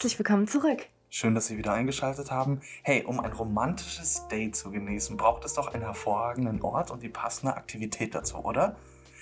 Herzlich 0.00 0.18
willkommen 0.18 0.48
zurück. 0.48 0.86
Schön, 1.10 1.34
dass 1.34 1.48
Sie 1.48 1.58
wieder 1.58 1.74
eingeschaltet 1.74 2.30
haben. 2.30 2.62
Hey, 2.82 3.04
um 3.04 3.20
ein 3.20 3.34
romantisches 3.34 4.26
Date 4.28 4.56
zu 4.56 4.70
genießen, 4.70 5.18
braucht 5.18 5.44
es 5.44 5.52
doch 5.52 5.74
einen 5.74 5.82
hervorragenden 5.82 6.62
Ort 6.62 6.90
und 6.90 7.02
die 7.02 7.10
passende 7.10 7.54
Aktivität 7.54 8.14
dazu, 8.14 8.38
oder? 8.38 8.76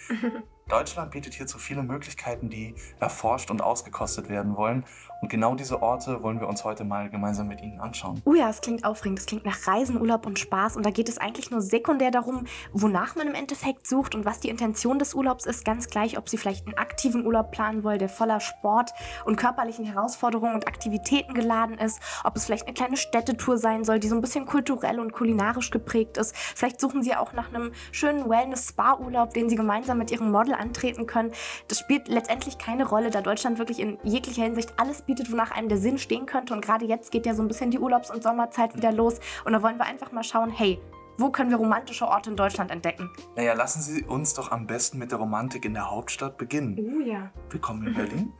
Deutschland 0.69 1.11
bietet 1.12 1.33
hierzu 1.33 1.59
viele 1.59 1.83
Möglichkeiten, 1.83 2.51
die 2.51 2.75
erforscht 3.01 3.51
und 3.51 3.62
ausgekostet 3.62 4.29
werden 4.29 4.55
wollen. 4.55 4.85
Und 5.23 5.30
genau 5.30 5.55
diese 5.55 5.83
Orte 5.83 6.23
wollen 6.23 6.41
wir 6.41 6.46
uns 6.46 6.62
heute 6.62 6.84
mal 6.84 7.09
gemeinsam 7.09 7.48
mit 7.48 7.62
Ihnen 7.62 7.80
anschauen. 7.80 8.21
Oh 8.25 8.34
ja, 8.34 8.51
es 8.51 8.61
klingt 8.61 8.84
aufregend. 8.84 9.19
Es 9.19 9.27
klingt 9.27 9.46
nach 9.46 9.66
Reisen, 9.66 10.01
Urlaub 10.01 10.27
und 10.27 10.39
Spaß. 10.39 10.77
Und 10.77 10.84
da 10.84 10.91
geht 10.91 11.09
es 11.09 11.19
eigentlich 11.19 11.51
nur 11.51 11.62
sekundär 11.62 12.11
darum, 12.11 12.46
wonach 12.73 13.16
man 13.16 13.27
im 13.27 13.34
Endeffekt 13.34 13.87
sucht 13.87 14.15
und 14.15 14.27
was 14.27 14.41
die 14.41 14.48
Intention 14.48 14.98
des 14.98 15.15
Urlaubs 15.15 15.46
ist. 15.46 15.65
Ganz 15.65 15.89
gleich, 15.89 16.19
ob 16.19 16.29
Sie 16.29 16.37
vielleicht 16.37 16.66
einen 16.66 16.77
aktiven 16.77 17.27
Urlaub 17.27 17.50
planen 17.50 17.82
wollen, 17.82 17.98
der 17.98 18.11
voller 18.11 18.39
Sport 18.39 18.93
und 19.25 19.37
körperlichen 19.37 19.87
Herausforderungen 19.87 20.55
und 20.55 20.69
Aktivitäten 20.69 21.35
geladen 21.35 21.79
ist. 21.79 22.00
Ob 22.25 22.37
es 22.37 22.45
vielleicht 22.45 22.66
eine 22.66 22.75
kleine 22.75 22.97
Städtetour 22.98 23.56
sein 23.56 23.84
soll, 23.84 23.98
die 23.98 24.09
so 24.09 24.14
ein 24.14 24.20
bisschen 24.20 24.47
kulturell 24.47 25.00
und 25.00 25.12
kulinarisch 25.12 25.70
geprägt 25.70 26.19
ist. 26.19 26.37
Vielleicht 26.37 26.78
suchen 26.80 27.03
Sie 27.03 27.16
auch 27.16 27.33
nach 27.33 27.48
einem 27.48 27.73
schönen 27.91 28.28
Wellness-Spa-Urlaub, 28.28 29.33
den 29.33 29.48
Sie 29.48 29.56
gemeinsam 29.56 29.98
mit 29.98 30.11
Ihrem 30.11 30.30
Model 30.30 30.55
antreten 30.59 31.07
können. 31.07 31.33
Das 31.69 31.79
spielt 31.79 32.09
letztendlich 32.09 32.59
keine 32.59 32.87
Rolle, 32.89 33.11
da 33.11 33.21
Deutschland 33.21 33.59
wirklich 33.59 33.80
in 33.80 33.98
jeglicher 34.03 34.43
Hinsicht 34.43 34.75
alles 34.77 35.03
bietet, 35.03 35.31
wonach 35.33 35.51
einem 35.51 35.69
der 35.69 35.79
Sinn 35.79 35.98
stehen 35.98 36.27
könnte. 36.27 36.55
Und 36.55 36.65
gerade 36.65 36.84
jetzt 36.84 37.11
geht 37.11 37.27
ja 37.27 37.34
so 37.34 37.43
ein 37.43 37.48
bisschen 37.48 37.71
die 37.71 37.79
Urlaubs- 37.79 38.11
und 38.11 38.23
Sommerzeit 38.23 38.77
wieder 38.77 38.93
los. 38.93 39.21
Und 39.45 39.53
da 39.53 39.62
wollen 39.62 39.79
wir 39.79 39.87
einfach 39.87 40.12
mal 40.12 40.25
schauen, 40.25 40.51
hey, 40.51 40.81
wo 41.19 41.31
können 41.31 41.51
wir 41.51 41.57
romantische 41.57 42.07
Orte 42.07 42.31
in 42.31 42.37
Deutschland 42.37 42.71
entdecken? 42.71 43.11
Naja, 43.34 43.55
lassen 43.55 43.83
Sie 43.83 44.05
uns 44.05 44.34
doch 44.34 44.53
am 44.53 44.69
besten 44.69 44.98
mit 44.98 45.11
der 45.11 45.19
Romantik 45.19 45.65
in 45.65 45.75
der 45.75 45.91
Hauptstadt 45.91 46.39
beginnen. 46.39 46.79
Oh 46.79 47.01
ja. 47.01 47.31
Willkommen 47.51 47.89
in 47.89 47.95
Berlin. 47.95 48.33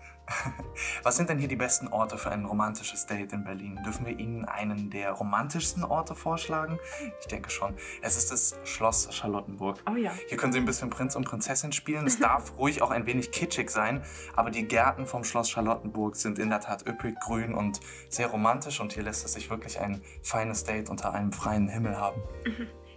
Was 1.02 1.16
sind 1.16 1.28
denn 1.28 1.38
hier 1.38 1.48
die 1.48 1.56
besten 1.56 1.88
Orte 1.88 2.18
für 2.18 2.30
ein 2.30 2.45
romantisches 2.45 3.06
Date 3.06 3.32
in 3.32 3.45
Berlin? 3.45 3.80
Dürfen 3.84 4.06
wir 4.06 4.18
Ihnen 4.18 4.45
einen 4.45 4.91
der 4.91 5.12
romantischsten 5.12 5.84
Orte 5.84 6.15
vorschlagen? 6.15 6.79
Ich 7.20 7.26
denke 7.26 7.51
schon. 7.51 7.74
Es 8.02 8.16
ist 8.16 8.30
das 8.30 8.59
Schloss 8.65 9.09
Charlottenburg. 9.10 9.79
Oh 9.90 9.96
ja. 9.96 10.12
Hier 10.29 10.37
können 10.37 10.52
Sie 10.52 10.59
ein 10.59 10.65
bisschen 10.65 10.90
Prinz 10.90 11.16
und 11.16 11.24
Prinzessin 11.24 11.73
spielen. 11.73 12.07
Es 12.07 12.18
darf 12.18 12.52
ruhig 12.59 12.82
auch 12.82 12.90
ein 12.90 13.07
wenig 13.07 13.30
kitschig 13.30 13.70
sein, 13.70 14.02
aber 14.37 14.51
die 14.51 14.66
Gärten 14.66 15.07
vom 15.07 15.24
Schloss 15.24 15.51
Charlottenburg 15.51 16.16
sind 16.16 16.38
in 16.38 16.51
der 16.51 16.60
Tat 16.60 16.87
üppig, 16.87 17.18
grün 17.20 17.54
und 17.54 17.80
sehr 18.09 18.29
romantisch 18.29 18.80
und 18.80 18.92
hier 18.92 19.02
lässt 19.02 19.24
es 19.24 19.32
sich 19.32 19.51
wirklich 19.51 19.80
ein 19.80 20.02
feines 20.23 20.65
Date 20.65 20.90
unter 20.90 21.13
einem 21.13 21.32
freien 21.32 21.68
Himmel 21.68 21.98
haben. 21.98 22.20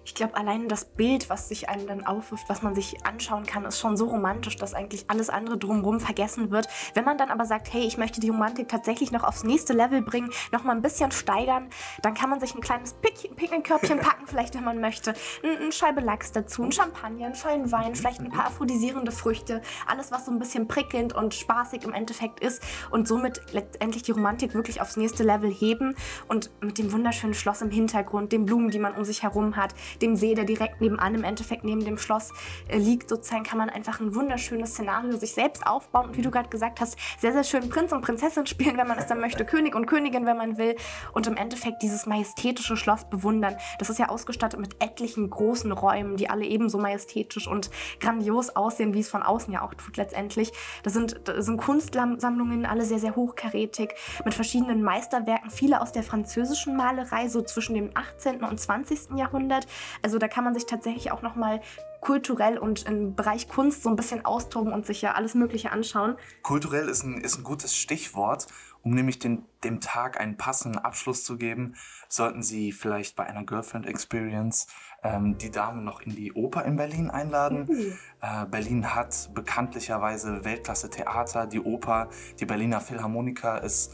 Ich 0.04 0.16
glaube, 0.16 0.36
allein 0.36 0.68
das 0.68 0.86
Bild, 0.86 1.30
was 1.30 1.48
sich 1.50 1.70
einem 1.70 1.86
dann 1.86 2.06
aufwirft, 2.06 2.50
was 2.50 2.64
man 2.64 2.74
sich 2.74 3.06
anschauen 3.06 3.46
kann, 3.46 3.66
ist 3.66 3.80
schon 3.80 3.98
so 3.98 4.08
romantisch, 4.08 4.56
dass 4.56 4.74
eigentlich 4.74 5.06
alles 5.10 5.30
andere 5.30 5.58
drumherum 5.58 6.00
vergessen 6.00 6.50
wird. 6.50 6.68
Wenn 6.96 7.06
man 7.06 7.20
dann 7.20 7.30
aber 7.30 7.46
sagt, 7.46 7.72
hey, 7.72 7.84
ich 7.84 7.98
möchte 7.98 8.20
die 8.20 8.30
Romantik 8.30 8.68
tatsächlich 8.68 9.12
noch 9.12 9.24
aufs 9.24 9.44
nächste 9.44 9.74
Level 9.74 10.02
bringen, 10.02 10.32
noch 10.52 10.64
mal 10.64 10.76
ein 10.76 10.82
bisschen 10.82 11.12
steigern, 11.12 11.70
dann 12.02 12.16
kann 12.16 12.30
man 12.30 12.40
sich 12.40 12.56
ein 12.56 12.62
kleines 12.62 12.94
Pick 12.94 13.36
Picknickkörbchen 13.36 14.00
packen, 14.02 14.26
vielleicht, 14.26 14.56
wenn 14.56 14.64
man 14.64 14.82
möchte. 14.82 15.14
Ein, 15.44 15.58
eine 15.58 15.72
Scheibe 15.72 16.02
Lachs 16.02 16.32
dazu, 16.32 16.64
ein 16.64 16.72
Champagner, 16.72 17.28
einen 17.28 17.36
vollen 17.36 17.72
Wein, 17.72 17.94
vielleicht 17.94 18.22
ein 18.22 18.32
paar 18.32 18.48
aphrodisierende 18.48 19.12
Früchte. 19.12 19.62
Alles, 19.86 20.12
was 20.12 20.26
so 20.26 20.32
ein 20.32 20.40
bisschen 20.40 20.68
prickelnd 20.68 21.14
und 21.14 21.36
spaßig 21.36 21.84
im 21.84 21.94
Endeffekt 21.94 22.40
ist. 22.40 22.64
Und 22.90 23.08
somit 23.08 23.42
letztendlich 23.54 24.02
die 24.04 24.12
Romantik 24.12 24.56
wirklich 24.56 24.82
aufs 24.82 24.98
nächste 24.98 25.24
Level 25.24 25.52
heben. 25.52 25.96
Und 26.28 26.50
mit 26.62 26.80
dem 26.80 26.92
wunderschönen 26.92 27.36
Schloss 27.36 27.62
im 27.62 27.70
Hintergrund, 27.70 28.32
den 28.32 28.46
Blumen, 28.46 28.72
die 28.72 28.80
man 28.80 28.96
um 28.96 29.06
sich 29.06 29.22
herum 29.22 29.56
hat, 29.56 29.76
dem 30.02 30.16
See, 30.16 30.34
der 30.34 30.46
direkt 30.46 30.82
nebenan 30.82 31.16
im 31.16 31.24
Endeffekt 31.24 31.64
neben 31.64 31.84
dem 31.84 31.98
Schloss 31.98 32.32
äh, 32.68 32.78
liegt, 32.78 33.10
sozusagen 33.10 33.44
kann 33.44 33.58
man 33.58 33.70
einfach 33.70 34.00
ein 34.00 34.16
wunderschönes 34.16 34.72
Szenario 34.72 35.18
sich 35.18 35.34
selbst 35.34 35.66
aufbauen 35.66 36.10
und 36.10 36.18
wie 36.18 36.22
du 36.22 36.32
gerade 36.32 36.50
gesagt 36.50 36.80
hast, 36.82 36.98
sehr, 37.20 37.34
sehr 37.34 37.44
schön 37.44 37.70
Prinz 37.70 37.92
und 37.92 38.02
Prinzessin 38.02 38.46
spielen, 38.46 38.78
wenn 38.78 38.88
man 38.88 38.98
es 38.98 39.08
dann 39.08 39.20
möchte, 39.20 39.46
König 39.46 39.76
und 39.76 39.86
Königin, 39.86 40.26
wenn 40.26 40.38
man 40.38 40.58
will 40.58 40.76
und 41.14 41.28
im 41.28 41.38
Endeffekt 41.38 41.82
dieses 41.82 42.06
majestätische 42.06 42.78
Schloss 42.78 43.10
bewundern. 43.10 43.56
Das 43.80 43.90
ist 43.90 44.00
ja 44.00 44.10
ausgestattet 44.10 44.60
mit 44.60 44.82
etlichen 44.82 45.30
großen 45.30 45.72
Räumen, 45.72 46.18
die 46.18 46.30
alle 46.30 46.46
ebenso 46.46 46.78
majestätisch 46.78 47.48
und 47.48 47.70
grandios 48.00 48.56
aussehen, 48.56 48.94
wie 48.94 49.00
es 49.00 49.10
von 49.10 49.24
außen 49.24 49.54
ja 49.54 49.62
auch 49.62 49.74
tut 49.74 49.98
letztendlich. 49.98 50.52
Das 50.84 50.94
sind, 50.94 51.22
das 51.26 51.46
sind 51.46 51.58
Kunstsammlungen, 51.58 52.66
alle 52.66 52.86
sehr, 52.86 53.00
sehr 53.00 53.16
hochkarätig, 53.16 53.92
mit 54.26 54.34
verschiedenen 54.34 54.82
Meisterwerken, 54.84 55.50
viele 55.50 55.82
aus 55.82 55.92
der 55.92 56.04
französischen 56.04 56.76
Malerei, 56.76 57.28
so 57.28 57.42
zwischen 57.42 57.76
dem 57.76 57.92
18. 57.94 58.44
und 58.44 58.60
20. 58.60 59.18
Jahrhundert. 59.18 59.68
Also 60.02 60.18
da 60.18 60.28
kann 60.28 60.44
man 60.44 60.54
sich 60.54 60.66
tatsächlich 60.66 61.12
auch 61.12 61.22
nochmal 61.22 61.62
kulturell 62.02 62.58
und 62.58 62.88
im 62.88 63.16
Bereich 63.16 63.48
Kunst 63.48 63.84
so 63.84 63.90
ein 63.90 63.96
bisschen 63.96 64.26
austoben 64.26 64.74
und 64.74 64.86
sich 64.86 65.02
ja 65.02 65.14
alles 65.14 65.36
Mögliche 65.36 65.72
anschauen. 65.72 66.16
Kulturell 66.42 66.90
ist 66.90 67.04
ein, 67.04 67.22
ist 67.22 67.38
ein 67.38 67.44
gutes 67.44 67.76
Stichwort, 67.76 68.48
um 68.82 68.94
nämlich 68.96 69.20
den, 69.20 69.46
dem 69.64 69.80
Tag 69.80 70.20
einen 70.20 70.38
passenden 70.38 70.80
Abschluss 70.80 71.24
zu 71.24 71.38
geben, 71.38 71.76
sollten 72.10 72.42
Sie 72.42 72.72
vielleicht 72.72 73.16
bei 73.16 73.26
einer 73.26 73.44
Girlfriend 73.44 73.86
Experience 73.86 74.66
ähm, 75.04 75.38
die 75.38 75.52
Dame 75.52 75.84
noch 75.84 76.02
in 76.02 76.16
die 76.16 76.34
Oper 76.34 76.66
in 76.66 76.76
Berlin 76.76 77.12
einladen. 77.12 77.68
Mhm. 77.70 77.98
Äh, 78.22 78.46
Berlin 78.48 78.96
hat 78.96 79.30
bekanntlicherweise 79.36 80.44
Weltklasse 80.44 80.90
Theater, 80.90 81.46
die 81.46 81.60
Oper, 81.60 82.10
die 82.40 82.46
Berliner 82.46 82.82
Philharmoniker 82.82 83.64
ist 83.64 83.94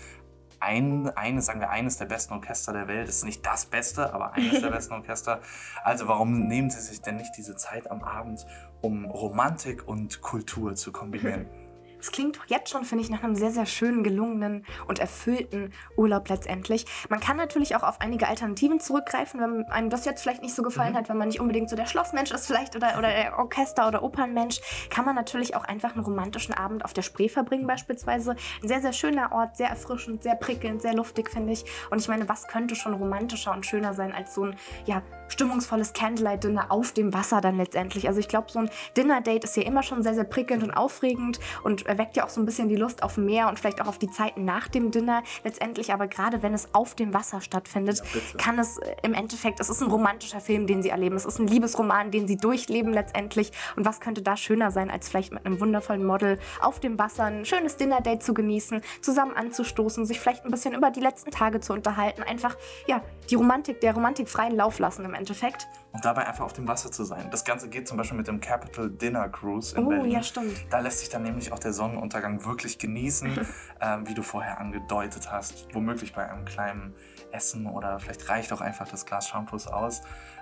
ein, 0.60 1.10
eines, 1.16 1.46
sagen 1.46 1.60
wir, 1.60 1.70
eines 1.70 1.98
der 1.98 2.06
besten 2.06 2.34
Orchester 2.34 2.74
der 2.74 2.88
Welt. 2.88 3.08
Ist 3.10 3.24
nicht 3.24 3.46
das 3.46 3.66
Beste, 3.66 4.14
aber 4.14 4.34
eines 4.34 4.62
der 4.62 4.70
besten 4.72 4.94
Orchester. 4.94 5.42
Also 5.84 6.08
warum 6.08 6.48
nehmen 6.48 6.70
Sie 6.70 6.82
sich 6.82 7.02
denn 7.02 7.18
nicht 7.18 7.32
diese 7.38 7.56
Zeit 7.56 7.90
am 7.92 8.04
Abend, 8.04 8.46
um 8.82 9.06
Romantik 9.06 9.88
und 9.88 10.22
Kultur 10.22 10.76
zu 10.76 10.92
kombinieren? 10.92 11.48
Es 12.00 12.12
klingt 12.12 12.38
doch 12.38 12.46
jetzt 12.48 12.70
schon, 12.70 12.84
finde 12.86 13.04
ich, 13.04 13.10
nach 13.10 13.24
einem 13.24 13.36
sehr, 13.36 13.52
sehr 13.52 13.66
schönen, 13.66 14.04
gelungenen 14.04 14.66
und 14.88 15.00
erfüllten 15.00 15.74
Urlaub 15.96 16.30
letztendlich. 16.30 16.86
Man 17.10 17.20
kann 17.20 17.38
natürlich 17.38 17.76
auch 17.76 17.84
auf 17.84 18.02
einige 18.02 18.28
Alternativen 18.28 18.80
zurückgreifen, 18.80 19.40
wenn 19.40 19.66
einem 19.66 19.90
das 19.90 20.06
jetzt 20.06 20.22
vielleicht 20.22 20.42
nicht 20.44 20.56
so 20.56 20.64
gefallen 20.64 20.94
Mhm. 20.94 20.98
hat, 20.98 21.10
wenn 21.10 21.18
man 21.18 21.28
nicht 21.28 21.40
unbedingt 21.40 21.70
so 21.70 21.76
der 21.76 21.86
Schlossmensch 21.86 22.32
ist 22.32 22.48
vielleicht 22.48 22.76
oder, 22.76 22.98
oder 22.98 23.10
der 23.10 23.38
Orchester- 23.40 23.88
oder 23.88 24.04
Opernmensch, 24.04 24.62
kann 24.90 25.06
man 25.06 25.16
natürlich 25.16 25.56
auch 25.56 25.64
einfach 25.64 25.96
einen 25.96 26.04
romantischen 26.04 26.54
Abend 26.54 26.86
auf 26.86 26.94
der 26.94 27.02
Spree 27.02 27.30
verbringen 27.30 27.68
beispielsweise. 27.68 28.36
Ein 28.62 28.68
sehr, 28.68 28.82
sehr 28.82 28.94
schöner 28.94 29.32
Ort, 29.32 29.58
sehr 29.58 29.70
erfrischend, 29.70 30.24
sehr 30.24 30.36
prickelnd, 30.36 30.82
sehr 30.82 30.94
luftig, 30.94 31.30
finde 31.30 31.54
ich. 31.54 31.66
Und 31.90 32.00
ich 32.00 32.08
meine, 32.08 32.30
was 32.30 32.48
könnte 32.48 32.76
schon 32.76 32.94
romantischer 32.94 33.54
und 33.54 33.66
schöner 33.66 33.94
sein 33.94 34.14
als 34.14 34.36
so 34.36 34.44
ein, 34.44 34.56
ja, 34.86 35.02
stimmungsvolles 35.30 35.94
Candlelight-Dinner 35.94 36.72
auf 36.72 36.92
dem 36.92 37.14
Wasser 37.14 37.42
dann 37.42 37.58
letztendlich. 37.58 38.08
Also 38.08 38.20
ich 38.20 38.28
glaube, 38.28 38.52
so 38.52 38.60
ein 38.60 38.70
Dinner-Date 38.96 39.44
ist 39.44 39.58
ja 39.58 39.64
immer 39.64 39.84
schon 39.84 40.04
sehr, 40.04 40.14
sehr 40.14 40.24
prickelnd 40.24 40.64
und 40.64 40.72
aufregend 40.72 41.40
und 41.64 41.86
erweckt 41.86 42.16
ja 42.16 42.26
auch 42.26 42.30
so 42.30 42.42
ein 42.42 42.46
bisschen 42.46 42.70
die 42.70 42.76
Lust 42.76 43.04
auf 43.04 43.18
mehr 43.18 43.50
und 43.50 43.60
vielleicht 43.60 43.82
auch 43.82 43.88
auf 43.88 43.98
die 43.98 44.10
Zeiten 44.10 44.46
nach 44.46 44.68
dem 44.68 44.92
Dinner 44.92 45.24
letztendlich. 45.44 45.94
Aber 45.94 46.08
gerade 46.08 46.44
wenn 46.44 46.54
es 46.54 46.74
auf 46.74 46.96
dem 46.96 47.14
Wasser 47.14 47.42
stattfindet, 47.42 48.02
Ja, 48.14 48.38
kann 48.38 48.60
es 48.60 48.78
äh, 48.78 48.96
im 49.04 49.14
Endeffekt, 49.14 49.60
es 49.60 49.70
ist 49.70 49.82
ein 49.82 49.90
romantischer 49.90 50.40
Film, 50.40 50.68
den 50.68 50.82
sie 50.84 50.90
erleben. 50.90 51.16
Es 51.16 51.26
ist 51.26 51.40
ein 51.40 51.48
Liebesroman, 51.48 52.12
den 52.12 52.28
sie 52.28 52.38
durchleben 52.38 52.94
letztendlich. 52.94 53.52
Und 53.76 53.86
was 53.86 54.00
könnte 54.00 54.22
da 54.22 54.38
schöner 54.38 54.72
sein, 54.72 54.90
als 54.90 55.10
vielleicht 55.10 55.32
mit 55.34 55.46
einem 55.46 55.60
wundervollen 55.60 56.06
Model 56.06 56.40
auf 56.62 56.80
dem 56.80 56.98
Wasser 57.00 57.26
ein 57.26 57.46
schönes 57.46 57.78
Dinner-Date 57.78 58.24
zu 58.24 58.34
genießen, 58.34 58.82
zusammen 59.02 59.36
anzustoßen, 59.36 60.06
sich 60.06 60.20
vielleicht 60.20 60.46
ein 60.46 60.52
bisschen 60.52 60.74
über 60.74 60.92
die 60.92 61.00
letzten 61.00 61.32
Tage 61.32 61.60
zu 61.60 61.74
unterhalten. 61.74 62.24
Einfach, 62.24 62.56
ja, 62.88 63.02
die 63.30 63.36
Romantik, 63.36 63.82
der 63.82 63.94
Romantik 63.94 64.30
freien 64.30 64.56
Lauf 64.56 64.80
lassen 64.80 65.06
im 65.06 65.14
Endeffekt. 65.18 65.68
Und 65.92 66.06
dabei 66.06 66.26
einfach 66.28 66.46
auf 66.46 66.54
dem 66.54 66.68
Wasser 66.68 66.92
zu 66.92 67.04
sein. 67.04 67.30
Das 67.32 67.44
Ganze 67.44 67.68
geht 67.70 67.88
zum 67.88 67.98
Beispiel 67.98 68.18
mit 68.18 68.28
dem 68.28 68.40
Capital 68.40 68.90
Dinner 68.90 69.28
Cruise 69.30 69.76
in 69.76 69.86
Oh, 69.86 69.90
Berlin. 69.90 70.12
ja, 70.12 70.24
stimmt. 70.24 70.54
Da 70.70 70.80
lässt 70.80 71.00
sich 71.00 71.10
dann 71.10 71.24
nämlich 71.24 71.52
auch 71.52 71.60
der 71.60 71.74
Sonnenuntergang 71.74 72.46
wirklich 72.46 72.78
genießen, 72.78 73.48
ähm, 73.82 74.08
wie 74.08 74.14
du 74.14 74.22
vorher 74.22 74.60
angedeutet 74.60 75.32
hast. 75.32 75.68
Womöglich 75.74 76.14
bei 76.14 76.30
einem 76.30 76.46
kleinen 76.46 76.94
Essen 77.32 77.66
oder 77.68 78.00
vielleicht 78.00 78.30
reicht 78.30 78.54
auch 78.54 78.62
einfach 78.62 78.88
das 78.88 79.06
Glas 79.06 79.28
Shampoos 79.28 79.68
aus. 79.68 80.02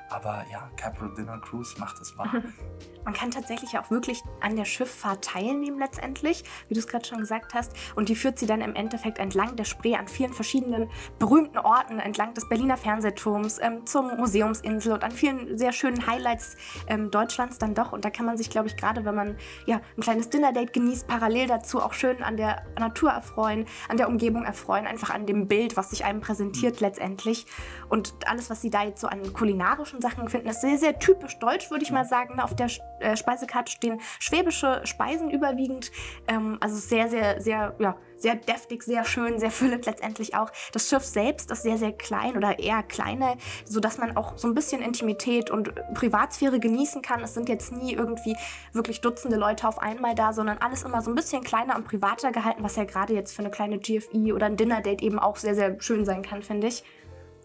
Aber 0.10 0.46
ja, 0.52 0.70
Capital 0.76 1.14
Dinner 1.16 1.40
Cruise 1.40 1.76
macht 1.80 2.00
es 2.02 2.18
wahr. 2.18 2.32
Man 3.06 3.14
kann 3.14 3.30
tatsächlich 3.30 3.78
auch 3.78 3.92
wirklich 3.92 4.24
an 4.42 4.56
der 4.56 4.66
Schifffahrt 4.66 5.24
teilnehmen 5.24 5.78
letztendlich, 5.78 6.44
wie 6.68 6.74
du 6.74 6.80
es 6.80 6.88
gerade 6.88 7.06
schon 7.06 7.20
gesagt 7.20 7.54
hast. 7.54 7.74
Und 7.96 8.10
die 8.10 8.16
führt 8.16 8.40
sie 8.40 8.48
dann 8.48 8.62
im 8.62 8.76
Endeffekt 8.76 9.20
entlang 9.20 9.56
der 9.56 9.64
Spree 9.64 9.96
an 9.96 10.08
vielen 10.08 10.34
verschiedenen 10.34 10.90
berühmten 11.20 11.60
Orten, 11.60 12.00
entlang 12.00 12.34
des 12.34 12.50
Berliner 12.50 12.78
Fernsehturms, 12.78 13.60
ähm, 13.62 13.86
zur 13.86 14.16
Museumsinsel 14.16 14.94
und 14.94 15.04
an 15.04 15.12
vielen 15.12 15.58
sehr 15.58 15.72
schönen 15.72 16.08
Highlights 16.08 16.58
ähm, 16.88 17.12
Deutschlands 17.12 17.60
dann 17.60 17.76
doch. 17.76 17.92
Und 17.92 18.06
da 18.06 18.10
kann 18.10 18.26
man 18.26 18.38
sich, 18.38 18.50
glaube 18.50 18.68
ich, 18.68 18.76
gerade 18.76 19.06
wenn 19.06 19.16
man 19.16 19.38
ja, 19.68 19.82
ein 19.98 20.02
kleines 20.02 20.30
Dinner-Date 20.30 20.74
genießt, 20.74 21.08
parallel 21.08 21.48
dazu 21.48 21.82
auch 21.82 21.94
schön 21.94 22.24
an 22.24 22.38
der 22.38 22.64
Natur 22.80 23.12
erfreuen, 23.12 23.66
an 23.88 23.98
der 23.98 24.08
Umgebung 24.08 24.46
erfreuen, 24.46 24.88
einfach 24.88 25.12
an 25.12 25.28
dem 25.28 25.48
Bild, 25.48 25.78
was 25.78 25.92
sich 25.92 26.06
einem 26.06 26.22
präsentiert 26.22 26.80
letztendlich. 26.80 27.46
Und 27.88 28.16
alles, 28.26 28.50
was 28.50 28.62
sie 28.62 28.72
da 28.72 28.84
jetzt 28.84 29.02
so 29.02 29.08
an 29.08 29.32
kulinarischen 29.34 29.95
kulinarischen 29.96 30.02
Sachen 30.02 30.30
finden 30.30 30.50
es 30.50 30.62
sehr, 30.62 30.78
sehr 30.78 31.00
typisch 31.00 31.38
deutsch, 31.40 31.70
würde 31.72 31.84
ich 31.84 31.92
mal 31.92 32.06
sagen. 32.06 32.40
Auf 32.40 32.56
der 32.56 32.68
äh, 33.00 33.16
Speisekarte 33.16 33.72
stehen 33.72 34.00
schwäbische 34.20 34.82
Speisen 34.84 35.30
überwiegend. 35.30 35.92
Ähm, 36.28 36.58
also 36.60 36.76
sehr, 36.76 37.10
sehr, 37.10 37.42
sehr, 37.42 37.76
ja, 37.80 37.96
sehr 38.18 38.36
deftig, 38.36 38.84
sehr 38.84 39.04
schön, 39.04 39.40
sehr 39.40 39.52
füllend 39.52 39.86
letztendlich 39.86 40.36
auch. 40.36 40.52
Das 40.72 40.90
Schiff 40.90 41.04
selbst 41.04 41.52
ist 41.52 41.64
sehr, 41.64 41.78
sehr 41.78 41.92
klein 41.92 42.38
oder 42.38 42.60
eher 42.60 42.84
kleiner, 42.84 43.36
sodass 43.66 43.98
man 43.98 44.16
auch 44.16 44.38
so 44.38 44.48
ein 44.48 44.54
bisschen 44.54 44.82
Intimität 44.82 45.50
und 45.50 45.74
Privatsphäre 45.94 46.60
genießen 46.60 47.02
kann. 47.02 47.22
Es 47.22 47.34
sind 47.34 47.50
jetzt 47.50 47.72
nie 47.72 47.94
irgendwie 47.94 48.36
wirklich 48.74 49.02
Dutzende 49.02 49.38
Leute 49.38 49.68
auf 49.68 49.80
einmal 49.80 50.16
da, 50.16 50.34
sondern 50.34 50.58
alles 50.60 50.84
immer 50.84 51.02
so 51.02 51.12
ein 51.12 51.16
bisschen 51.16 51.44
kleiner 51.44 51.76
und 51.76 51.86
privater 51.86 52.32
gehalten, 52.32 52.64
was 52.64 52.76
ja 52.76 52.86
gerade 52.86 53.14
jetzt 53.14 53.36
für 53.36 53.42
eine 53.42 53.52
kleine 53.52 53.80
GFI 53.80 54.34
oder 54.34 54.46
ein 54.46 54.58
Dinner-Date 54.58 55.02
eben 55.02 55.20
auch 55.20 55.36
sehr, 55.36 55.56
sehr 55.56 55.80
schön 55.82 56.06
sein 56.06 56.22
kann, 56.22 56.42
finde 56.42 56.68
ich. 56.68 56.84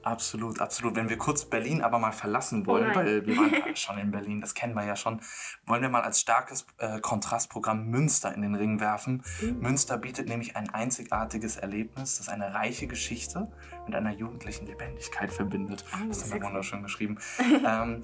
Absolut, 0.03 0.61
absolut. 0.61 0.97
Wenn 0.97 1.09
wir 1.09 1.19
kurz 1.19 1.45
Berlin 1.45 1.83
aber 1.83 1.99
mal 1.99 2.13
verlassen 2.13 2.67
wollen, 2.67 2.91
oh 2.93 2.95
weil 2.95 3.27
wir 3.27 3.37
waren 3.37 3.53
ja 3.67 3.77
schon 3.77 3.99
in 3.99 4.11
Berlin, 4.11 4.41
das 4.41 4.55
kennen 4.55 4.75
wir 4.75 4.85
ja 4.85 4.97
schon, 4.97 5.21
wollen 5.67 5.83
wir 5.83 5.89
mal 5.89 6.03
als 6.03 6.21
starkes 6.21 6.67
äh, 6.79 7.01
Kontrastprogramm 7.01 7.87
Münster 7.87 8.35
in 8.35 8.43
den 8.43 8.55
Ring 8.55 8.81
werfen. 8.81 9.23
Mhm. 9.41 9.61
Münster 9.61 9.99
bietet 9.99 10.29
nämlich 10.29 10.57
ein 10.57 10.71
einzigartiges 10.71 11.57
Erlebnis, 11.57 12.19
das 12.19 12.29
eine 12.29 12.55
reiche 12.55 12.87
Geschichte 12.87 13.51
mit 13.87 13.95
einer 13.95 14.13
jugendlichen 14.13 14.67
Lebendigkeit 14.67 15.33
verbindet. 15.33 15.85
Oh, 15.93 16.09
das 16.09 16.23
ist 16.23 16.33
wir 16.33 16.43
wunderschön 16.43 16.83
geschrieben. 16.83 17.19
ähm, 17.67 18.03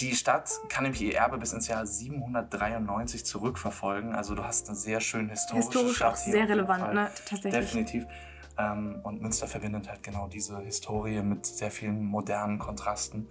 die 0.00 0.14
Stadt 0.14 0.50
kann 0.68 0.84
nämlich 0.84 1.02
ihr 1.02 1.16
Erbe 1.16 1.38
bis 1.38 1.52
ins 1.52 1.66
Jahr 1.66 1.84
793 1.84 3.24
zurückverfolgen. 3.24 4.14
Also 4.14 4.34
du 4.34 4.44
hast 4.44 4.68
eine 4.68 4.76
sehr 4.76 5.00
schön 5.00 5.28
historische 5.28 5.66
Historisch 5.66 5.96
Stadt 5.96 6.12
auch 6.12 6.16
sehr 6.16 6.48
relevant, 6.48 6.94
ne? 6.94 7.10
Tatsächlich. 7.28 7.52
Definitiv. 7.52 8.06
Ähm, 8.58 9.00
und 9.04 9.22
Münster 9.22 9.46
verbindet 9.46 9.88
halt 9.88 10.02
genau 10.02 10.28
diese 10.28 10.58
Historie 10.60 11.22
mit 11.22 11.46
sehr 11.46 11.70
vielen 11.70 12.04
modernen 12.04 12.58
Kontrasten. 12.58 13.28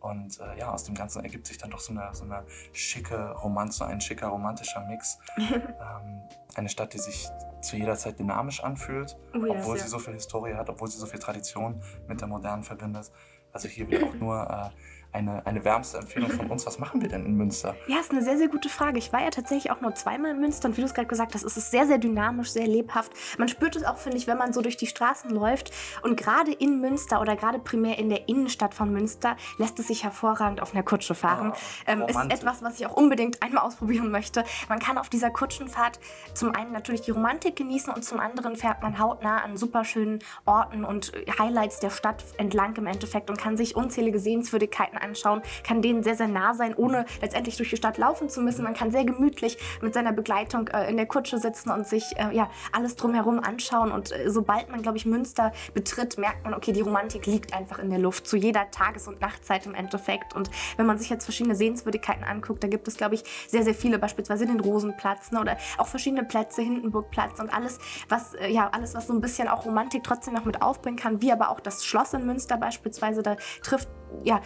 Und 0.00 0.38
äh, 0.40 0.58
ja, 0.58 0.70
aus 0.70 0.84
dem 0.84 0.94
Ganzen 0.94 1.24
ergibt 1.24 1.46
sich 1.46 1.58
dann 1.58 1.70
doch 1.70 1.80
so 1.80 1.92
eine, 1.92 2.10
so 2.12 2.24
eine 2.24 2.44
schicke 2.72 3.32
Romanze, 3.32 3.86
ein 3.86 4.00
schicker 4.00 4.28
romantischer 4.28 4.86
Mix. 4.86 5.18
ähm, 5.38 6.20
eine 6.54 6.68
Stadt, 6.68 6.92
die 6.92 6.98
sich 6.98 7.28
zu 7.62 7.76
jeder 7.76 7.96
Zeit 7.96 8.18
dynamisch 8.18 8.62
anfühlt, 8.62 9.16
oh, 9.34 9.38
yes, 9.38 9.50
obwohl 9.50 9.76
ja. 9.76 9.82
sie 9.82 9.88
so 9.88 9.98
viel 9.98 10.14
Historie 10.14 10.54
hat, 10.54 10.68
obwohl 10.68 10.88
sie 10.88 10.98
so 10.98 11.06
viel 11.06 11.18
Tradition 11.18 11.82
mit 12.06 12.20
der 12.20 12.28
Modernen 12.28 12.62
verbindet. 12.62 13.10
Also 13.52 13.68
hier 13.68 13.90
wird 13.90 14.04
auch 14.04 14.14
nur 14.20 14.48
äh, 14.48 14.70
eine, 15.16 15.44
eine 15.46 15.64
wärmste 15.64 15.98
Empfehlung 15.98 16.30
von 16.30 16.46
uns. 16.50 16.66
Was 16.66 16.78
machen 16.78 17.00
wir 17.00 17.08
denn 17.08 17.24
in 17.24 17.36
Münster? 17.36 17.74
Ja, 17.86 17.98
ist 17.98 18.10
eine 18.10 18.22
sehr, 18.22 18.36
sehr 18.36 18.48
gute 18.48 18.68
Frage. 18.68 18.98
Ich 18.98 19.12
war 19.12 19.22
ja 19.22 19.30
tatsächlich 19.30 19.72
auch 19.72 19.80
nur 19.80 19.94
zweimal 19.94 20.32
in 20.32 20.40
Münster 20.40 20.68
und 20.68 20.76
wie 20.76 20.82
du 20.82 20.86
es 20.86 20.94
gerade 20.94 21.08
gesagt 21.08 21.34
hast, 21.34 21.42
ist 21.42 21.56
es 21.56 21.70
sehr, 21.70 21.86
sehr 21.86 21.98
dynamisch, 21.98 22.50
sehr 22.50 22.66
lebhaft. 22.66 23.12
Man 23.38 23.48
spürt 23.48 23.76
es 23.76 23.84
auch, 23.84 23.96
finde 23.96 24.18
ich, 24.18 24.26
wenn 24.26 24.36
man 24.36 24.52
so 24.52 24.60
durch 24.60 24.76
die 24.76 24.86
Straßen 24.86 25.30
läuft. 25.30 25.72
Und 26.02 26.16
gerade 26.16 26.52
in 26.52 26.80
Münster 26.80 27.20
oder 27.20 27.34
gerade 27.36 27.58
primär 27.58 27.98
in 27.98 28.10
der 28.10 28.28
Innenstadt 28.28 28.74
von 28.74 28.92
Münster 28.92 29.36
lässt 29.58 29.78
es 29.78 29.88
sich 29.88 30.04
hervorragend 30.04 30.60
auf 30.60 30.74
einer 30.74 30.82
Kutsche 30.82 31.14
fahren. 31.14 31.52
Oh, 31.54 31.58
ähm, 31.86 32.02
ist 32.02 32.18
etwas, 32.30 32.62
was 32.62 32.78
ich 32.78 32.86
auch 32.86 32.96
unbedingt 32.96 33.42
einmal 33.42 33.64
ausprobieren 33.64 34.10
möchte. 34.10 34.44
Man 34.68 34.78
kann 34.78 34.98
auf 34.98 35.08
dieser 35.08 35.30
Kutschenfahrt 35.30 35.98
zum 36.34 36.54
einen 36.54 36.72
natürlich 36.72 37.00
die 37.00 37.10
Romantik 37.10 37.56
genießen 37.56 37.92
und 37.92 38.04
zum 38.04 38.20
anderen 38.20 38.56
fährt 38.56 38.82
man 38.82 38.98
hautnah 38.98 39.38
an 39.38 39.56
super 39.56 39.84
schönen 39.84 40.18
Orten 40.44 40.84
und 40.84 41.12
Highlights 41.38 41.80
der 41.80 41.90
Stadt 41.90 42.24
entlang 42.36 42.76
im 42.76 42.86
Endeffekt 42.86 43.30
und 43.30 43.38
kann 43.38 43.56
sich 43.56 43.76
unzählige 43.76 44.18
Sehenswürdigkeiten 44.18 44.98
anschauen, 45.06 45.42
kann 45.64 45.82
denen 45.82 46.02
sehr, 46.02 46.16
sehr 46.16 46.28
nah 46.28 46.54
sein, 46.54 46.74
ohne 46.74 47.06
letztendlich 47.20 47.56
durch 47.56 47.70
die 47.70 47.76
Stadt 47.76 47.98
laufen 47.98 48.28
zu 48.28 48.40
müssen. 48.40 48.64
Man 48.64 48.74
kann 48.74 48.90
sehr 48.90 49.04
gemütlich 49.04 49.58
mit 49.80 49.94
seiner 49.94 50.12
Begleitung 50.12 50.68
äh, 50.68 50.90
in 50.90 50.96
der 50.96 51.06
Kutsche 51.06 51.38
sitzen 51.38 51.70
und 51.70 51.86
sich 51.86 52.04
äh, 52.16 52.34
ja, 52.34 52.50
alles 52.72 52.96
drumherum 52.96 53.40
anschauen. 53.40 53.92
Und 53.92 54.12
äh, 54.12 54.30
sobald 54.30 54.70
man, 54.70 54.82
glaube 54.82 54.98
ich, 54.98 55.06
Münster 55.06 55.52
betritt, 55.74 56.18
merkt 56.18 56.44
man, 56.44 56.54
okay, 56.54 56.72
die 56.72 56.80
Romantik 56.80 57.26
liegt 57.26 57.54
einfach 57.54 57.78
in 57.78 57.90
der 57.90 57.98
Luft, 57.98 58.26
zu 58.26 58.36
jeder 58.36 58.70
Tages- 58.70 59.08
und 59.08 59.20
Nachtzeit 59.20 59.66
im 59.66 59.74
Endeffekt. 59.74 60.34
Und 60.34 60.50
wenn 60.76 60.86
man 60.86 60.98
sich 60.98 61.08
jetzt 61.08 61.24
verschiedene 61.24 61.54
Sehenswürdigkeiten 61.54 62.24
anguckt, 62.24 62.62
da 62.62 62.68
gibt 62.68 62.88
es, 62.88 62.96
glaube 62.96 63.14
ich, 63.14 63.24
sehr, 63.48 63.62
sehr 63.62 63.74
viele, 63.74 63.98
beispielsweise 63.98 64.46
den 64.46 64.60
Rosenplatz 64.60 65.30
ne, 65.30 65.40
oder 65.40 65.56
auch 65.78 65.86
verschiedene 65.86 66.24
Plätze, 66.24 66.62
Hindenburgplatz 66.62 67.38
und 67.40 67.54
alles, 67.54 67.78
was, 68.08 68.34
äh, 68.34 68.48
ja, 68.48 68.68
alles, 68.72 68.94
was 68.94 69.06
so 69.06 69.12
ein 69.12 69.20
bisschen 69.20 69.48
auch 69.48 69.64
Romantik 69.64 70.02
trotzdem 70.04 70.34
noch 70.34 70.44
mit 70.44 70.62
aufbringen 70.62 70.96
kann, 70.96 71.22
wie 71.22 71.32
aber 71.32 71.50
auch 71.50 71.60
das 71.60 71.84
Schloss 71.84 72.12
in 72.14 72.26
Münster 72.26 72.56
beispielsweise, 72.56 73.22
da 73.22 73.36
trifft 73.62 73.88
ja, 74.24 74.40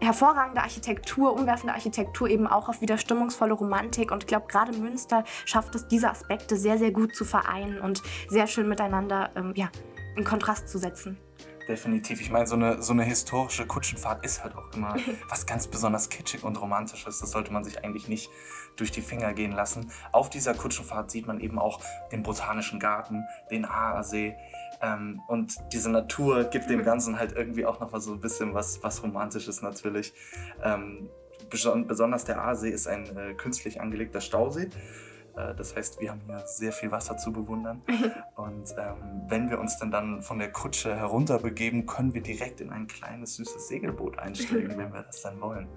hervorragende 0.00 0.62
Architektur, 0.62 1.32
umwerfende 1.34 1.74
Architektur 1.74 2.28
eben 2.28 2.46
auch 2.46 2.68
auf 2.68 2.80
wieder 2.80 2.98
stimmungsvolle 2.98 3.54
Romantik. 3.54 4.10
Und 4.12 4.24
ich 4.24 4.26
glaube, 4.26 4.46
gerade 4.48 4.72
Münster 4.72 5.24
schafft 5.44 5.74
es, 5.74 5.88
diese 5.88 6.10
Aspekte 6.10 6.56
sehr, 6.56 6.78
sehr 6.78 6.92
gut 6.92 7.14
zu 7.14 7.24
vereinen 7.24 7.80
und 7.80 8.02
sehr 8.28 8.46
schön 8.46 8.68
miteinander 8.68 9.30
ähm, 9.36 9.52
ja, 9.56 9.70
in 10.16 10.24
Kontrast 10.24 10.68
zu 10.68 10.78
setzen. 10.78 11.18
Definitiv. 11.68 12.20
Ich 12.20 12.30
meine, 12.30 12.46
so 12.46 12.54
eine, 12.54 12.80
so 12.80 12.92
eine 12.92 13.02
historische 13.02 13.66
Kutschenfahrt 13.66 14.24
ist 14.24 14.44
halt 14.44 14.54
auch 14.56 14.72
immer 14.72 14.96
was 15.28 15.46
ganz 15.46 15.66
besonders 15.66 16.08
kitschig 16.08 16.44
und 16.44 16.60
romantisches. 16.60 17.18
Das 17.18 17.30
sollte 17.30 17.52
man 17.52 17.64
sich 17.64 17.84
eigentlich 17.84 18.08
nicht 18.08 18.30
durch 18.76 18.92
die 18.92 19.00
Finger 19.00 19.32
gehen 19.34 19.52
lassen. 19.52 19.90
Auf 20.12 20.30
dieser 20.30 20.54
Kutschenfahrt 20.54 21.10
sieht 21.10 21.26
man 21.26 21.40
eben 21.40 21.58
auch 21.58 21.80
den 22.12 22.22
Botanischen 22.22 22.78
Garten, 22.78 23.24
den 23.50 23.64
Aasee, 23.64 24.36
ähm, 24.82 25.20
und 25.28 25.54
diese 25.72 25.90
Natur 25.90 26.44
gibt 26.44 26.70
dem 26.70 26.82
Ganzen 26.82 27.18
halt 27.18 27.32
irgendwie 27.32 27.66
auch 27.66 27.80
noch 27.80 27.92
mal 27.92 28.00
so 28.00 28.12
ein 28.12 28.20
bisschen 28.20 28.54
was, 28.54 28.82
was 28.82 29.02
Romantisches 29.02 29.62
natürlich. 29.62 30.12
Ähm, 30.62 31.08
besonders 31.50 32.24
der 32.24 32.42
Aasee 32.42 32.70
ist 32.70 32.86
ein 32.86 33.16
äh, 33.16 33.34
künstlich 33.34 33.80
angelegter 33.80 34.20
Stausee. 34.20 34.68
Äh, 35.36 35.54
das 35.54 35.76
heißt, 35.76 36.00
wir 36.00 36.10
haben 36.10 36.20
hier 36.26 36.42
sehr 36.46 36.72
viel 36.72 36.90
Wasser 36.90 37.16
zu 37.16 37.32
bewundern. 37.32 37.82
Und 38.36 38.74
ähm, 38.78 39.22
wenn 39.28 39.50
wir 39.50 39.60
uns 39.60 39.78
dann, 39.78 39.90
dann 39.90 40.22
von 40.22 40.38
der 40.38 40.50
Kutsche 40.50 40.96
herunterbegeben, 40.96 41.86
können 41.86 42.14
wir 42.14 42.22
direkt 42.22 42.60
in 42.60 42.70
ein 42.70 42.86
kleines, 42.86 43.36
süßes 43.36 43.68
Segelboot 43.68 44.18
einsteigen, 44.18 44.70
wenn 44.78 44.92
wir 44.92 45.02
das 45.02 45.22
dann 45.22 45.40
wollen. 45.40 45.68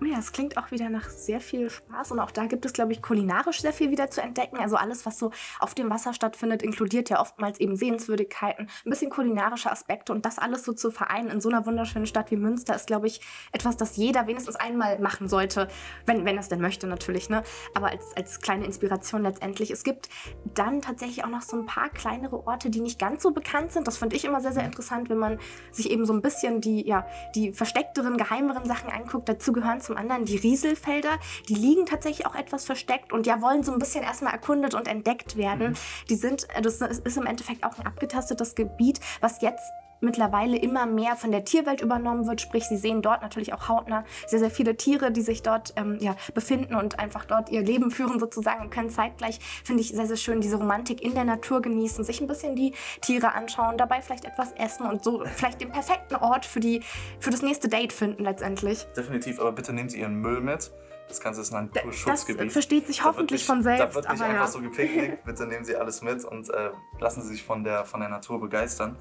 Ja, 0.00 0.20
es 0.20 0.30
klingt 0.30 0.56
auch 0.56 0.70
wieder 0.70 0.88
nach 0.90 1.10
sehr 1.10 1.40
viel 1.40 1.70
Spaß 1.70 2.12
und 2.12 2.20
auch 2.20 2.30
da 2.30 2.46
gibt 2.46 2.64
es, 2.64 2.72
glaube 2.72 2.92
ich, 2.92 3.02
kulinarisch 3.02 3.60
sehr 3.60 3.72
viel 3.72 3.90
wieder 3.90 4.08
zu 4.10 4.22
entdecken. 4.22 4.58
Also 4.58 4.76
alles, 4.76 5.04
was 5.04 5.18
so 5.18 5.32
auf 5.58 5.74
dem 5.74 5.90
Wasser 5.90 6.14
stattfindet, 6.14 6.62
inkludiert 6.62 7.10
ja 7.10 7.20
oftmals 7.20 7.58
eben 7.58 7.74
Sehenswürdigkeiten, 7.74 8.68
ein 8.86 8.90
bisschen 8.90 9.10
kulinarische 9.10 9.72
Aspekte 9.72 10.12
und 10.12 10.24
das 10.24 10.38
alles 10.38 10.64
so 10.64 10.72
zu 10.72 10.92
vereinen 10.92 11.30
in 11.30 11.40
so 11.40 11.48
einer 11.48 11.66
wunderschönen 11.66 12.06
Stadt 12.06 12.30
wie 12.30 12.36
Münster 12.36 12.76
ist, 12.76 12.86
glaube 12.86 13.08
ich, 13.08 13.20
etwas, 13.50 13.76
das 13.76 13.96
jeder 13.96 14.28
wenigstens 14.28 14.54
einmal 14.54 15.00
machen 15.00 15.28
sollte, 15.28 15.66
wenn, 16.06 16.24
wenn 16.24 16.38
es 16.38 16.48
denn 16.48 16.60
möchte 16.60 16.86
natürlich, 16.86 17.28
ne? 17.28 17.42
Aber 17.74 17.88
als, 17.88 18.16
als 18.16 18.40
kleine 18.40 18.66
Inspiration 18.66 19.24
letztendlich. 19.24 19.72
Es 19.72 19.82
gibt 19.82 20.08
dann 20.54 20.80
tatsächlich 20.80 21.24
auch 21.24 21.28
noch 21.28 21.42
so 21.42 21.56
ein 21.56 21.66
paar 21.66 21.88
kleinere 21.88 22.46
Orte, 22.46 22.70
die 22.70 22.80
nicht 22.80 23.00
ganz 23.00 23.24
so 23.24 23.32
bekannt 23.32 23.72
sind. 23.72 23.88
Das 23.88 23.98
finde 23.98 24.14
ich 24.14 24.24
immer 24.24 24.40
sehr, 24.40 24.52
sehr 24.52 24.64
interessant, 24.64 25.10
wenn 25.10 25.18
man 25.18 25.40
sich 25.72 25.90
eben 25.90 26.06
so 26.06 26.12
ein 26.12 26.22
bisschen 26.22 26.60
die, 26.60 26.86
ja, 26.86 27.04
die 27.34 27.52
versteckteren, 27.52 28.16
geheimeren 28.16 28.64
Sachen 28.64 28.90
anguckt. 28.90 29.28
Dazu 29.28 29.52
gehören 29.52 29.80
zum 29.88 29.96
anderen 29.96 30.24
die 30.24 30.36
Rieselfelder. 30.36 31.18
Die 31.48 31.54
liegen 31.54 31.86
tatsächlich 31.86 32.26
auch 32.26 32.34
etwas 32.34 32.64
versteckt 32.64 33.12
und 33.12 33.26
ja 33.26 33.42
wollen 33.42 33.62
so 33.62 33.72
ein 33.72 33.78
bisschen 33.78 34.04
erstmal 34.04 34.32
erkundet 34.32 34.74
und 34.74 34.86
entdeckt 34.86 35.36
werden. 35.36 35.70
Mhm. 35.70 35.76
Die 36.08 36.16
sind, 36.16 36.46
äh, 36.54 36.62
das 36.62 36.80
ist 36.80 37.16
im 37.16 37.26
Endeffekt 37.26 37.64
auch 37.64 37.78
ein 37.78 37.86
abgetastetes 37.86 38.54
Gebiet, 38.54 39.00
was 39.20 39.40
jetzt 39.40 39.72
mittlerweile 40.00 40.56
immer 40.56 40.86
mehr 40.86 41.16
von 41.16 41.30
der 41.30 41.44
Tierwelt 41.44 41.80
übernommen 41.80 42.26
wird. 42.26 42.40
Sprich, 42.40 42.64
sie 42.64 42.76
sehen 42.76 43.02
dort 43.02 43.22
natürlich 43.22 43.52
auch 43.52 43.68
hautnah 43.68 44.04
sehr, 44.26 44.38
sehr 44.38 44.50
viele 44.50 44.76
Tiere, 44.76 45.10
die 45.10 45.22
sich 45.22 45.42
dort 45.42 45.74
ähm, 45.76 45.98
ja, 46.00 46.16
befinden 46.34 46.74
und 46.74 46.98
einfach 46.98 47.24
dort 47.24 47.50
ihr 47.50 47.62
Leben 47.62 47.90
führen 47.90 48.18
sozusagen 48.18 48.62
und 48.62 48.70
können 48.70 48.90
zeitgleich, 48.90 49.38
finde 49.64 49.82
ich, 49.82 49.90
sehr, 49.90 50.06
sehr 50.06 50.16
schön 50.16 50.40
diese 50.40 50.56
Romantik 50.56 51.02
in 51.02 51.14
der 51.14 51.24
Natur 51.24 51.62
genießen, 51.62 52.04
sich 52.04 52.20
ein 52.20 52.26
bisschen 52.26 52.56
die 52.56 52.74
Tiere 53.00 53.32
anschauen, 53.32 53.76
dabei 53.76 54.00
vielleicht 54.02 54.24
etwas 54.24 54.52
essen 54.52 54.86
und 54.86 55.04
so 55.04 55.24
vielleicht 55.36 55.60
den 55.60 55.70
perfekten 55.70 56.16
Ort 56.16 56.46
für, 56.46 56.60
die, 56.60 56.82
für 57.20 57.30
das 57.30 57.42
nächste 57.42 57.68
Date 57.68 57.92
finden 57.92 58.24
letztendlich. 58.24 58.86
Definitiv, 58.96 59.40
aber 59.40 59.52
bitte 59.52 59.72
nehmen 59.72 59.88
Sie 59.88 60.00
Ihren 60.00 60.14
Müll 60.14 60.40
mit. 60.40 60.70
Das 61.08 61.20
Ganze 61.20 61.40
ist 61.40 61.54
ein 61.54 61.70
Naturschutzgebiet. 61.72 62.46
Das 62.46 62.52
versteht 62.52 62.86
sich 62.86 63.02
hoffentlich 63.02 63.40
nicht, 63.40 63.46
von 63.46 63.62
selbst. 63.62 63.80
Da 63.80 63.94
wird 63.94 64.10
nicht 64.10 64.22
einfach 64.22 64.40
ja. 64.40 64.46
so 64.46 64.60
gepicknickt. 64.60 65.24
Bitte 65.24 65.46
nehmen 65.46 65.64
Sie 65.64 65.74
alles 65.74 66.02
mit 66.02 66.22
und 66.24 66.50
äh, 66.50 66.70
lassen 67.00 67.22
Sie 67.22 67.28
sich 67.28 67.44
von 67.44 67.64
der, 67.64 67.86
von 67.86 68.00
der 68.00 68.10
Natur 68.10 68.38
begeistern. 68.38 68.96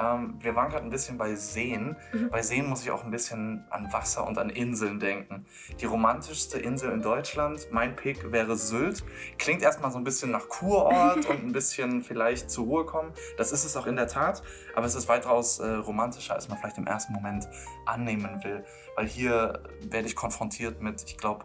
Ähm, 0.00 0.34
wir 0.40 0.54
waren 0.54 0.70
gerade 0.70 0.84
ein 0.84 0.90
bisschen 0.90 1.18
bei 1.18 1.34
Seen. 1.34 1.96
Mhm. 2.12 2.30
Bei 2.30 2.42
Seen 2.42 2.66
muss 2.66 2.82
ich 2.82 2.90
auch 2.90 3.04
ein 3.04 3.10
bisschen 3.10 3.64
an 3.70 3.92
Wasser 3.92 4.26
und 4.26 4.38
an 4.38 4.50
Inseln 4.50 5.00
denken. 5.00 5.46
Die 5.80 5.86
romantischste 5.86 6.58
Insel 6.58 6.92
in 6.92 7.02
Deutschland, 7.02 7.68
mein 7.70 7.96
Pick, 7.96 8.32
wäre 8.32 8.56
Sylt. 8.56 9.04
Klingt 9.38 9.62
erstmal 9.62 9.90
so 9.90 9.98
ein 9.98 10.04
bisschen 10.04 10.30
nach 10.30 10.48
Kurort 10.48 11.26
und 11.26 11.44
ein 11.44 11.52
bisschen 11.52 12.02
vielleicht 12.02 12.50
zur 12.50 12.64
Ruhe 12.64 12.86
kommen. 12.86 13.12
Das 13.36 13.52
ist 13.52 13.64
es 13.64 13.76
auch 13.76 13.86
in 13.86 13.96
der 13.96 14.08
Tat, 14.08 14.42
aber 14.74 14.86
es 14.86 14.94
ist 14.94 15.08
weitaus 15.08 15.58
äh, 15.58 15.68
romantischer, 15.68 16.34
als 16.34 16.48
man 16.48 16.58
vielleicht 16.58 16.78
im 16.78 16.86
ersten 16.86 17.12
Moment 17.12 17.48
annehmen 17.86 18.42
will. 18.44 18.64
Weil 18.96 19.06
hier 19.06 19.62
werde 19.82 20.06
ich 20.06 20.16
konfrontiert 20.16 20.80
mit, 20.80 21.02
ich 21.06 21.16
glaube, 21.18 21.44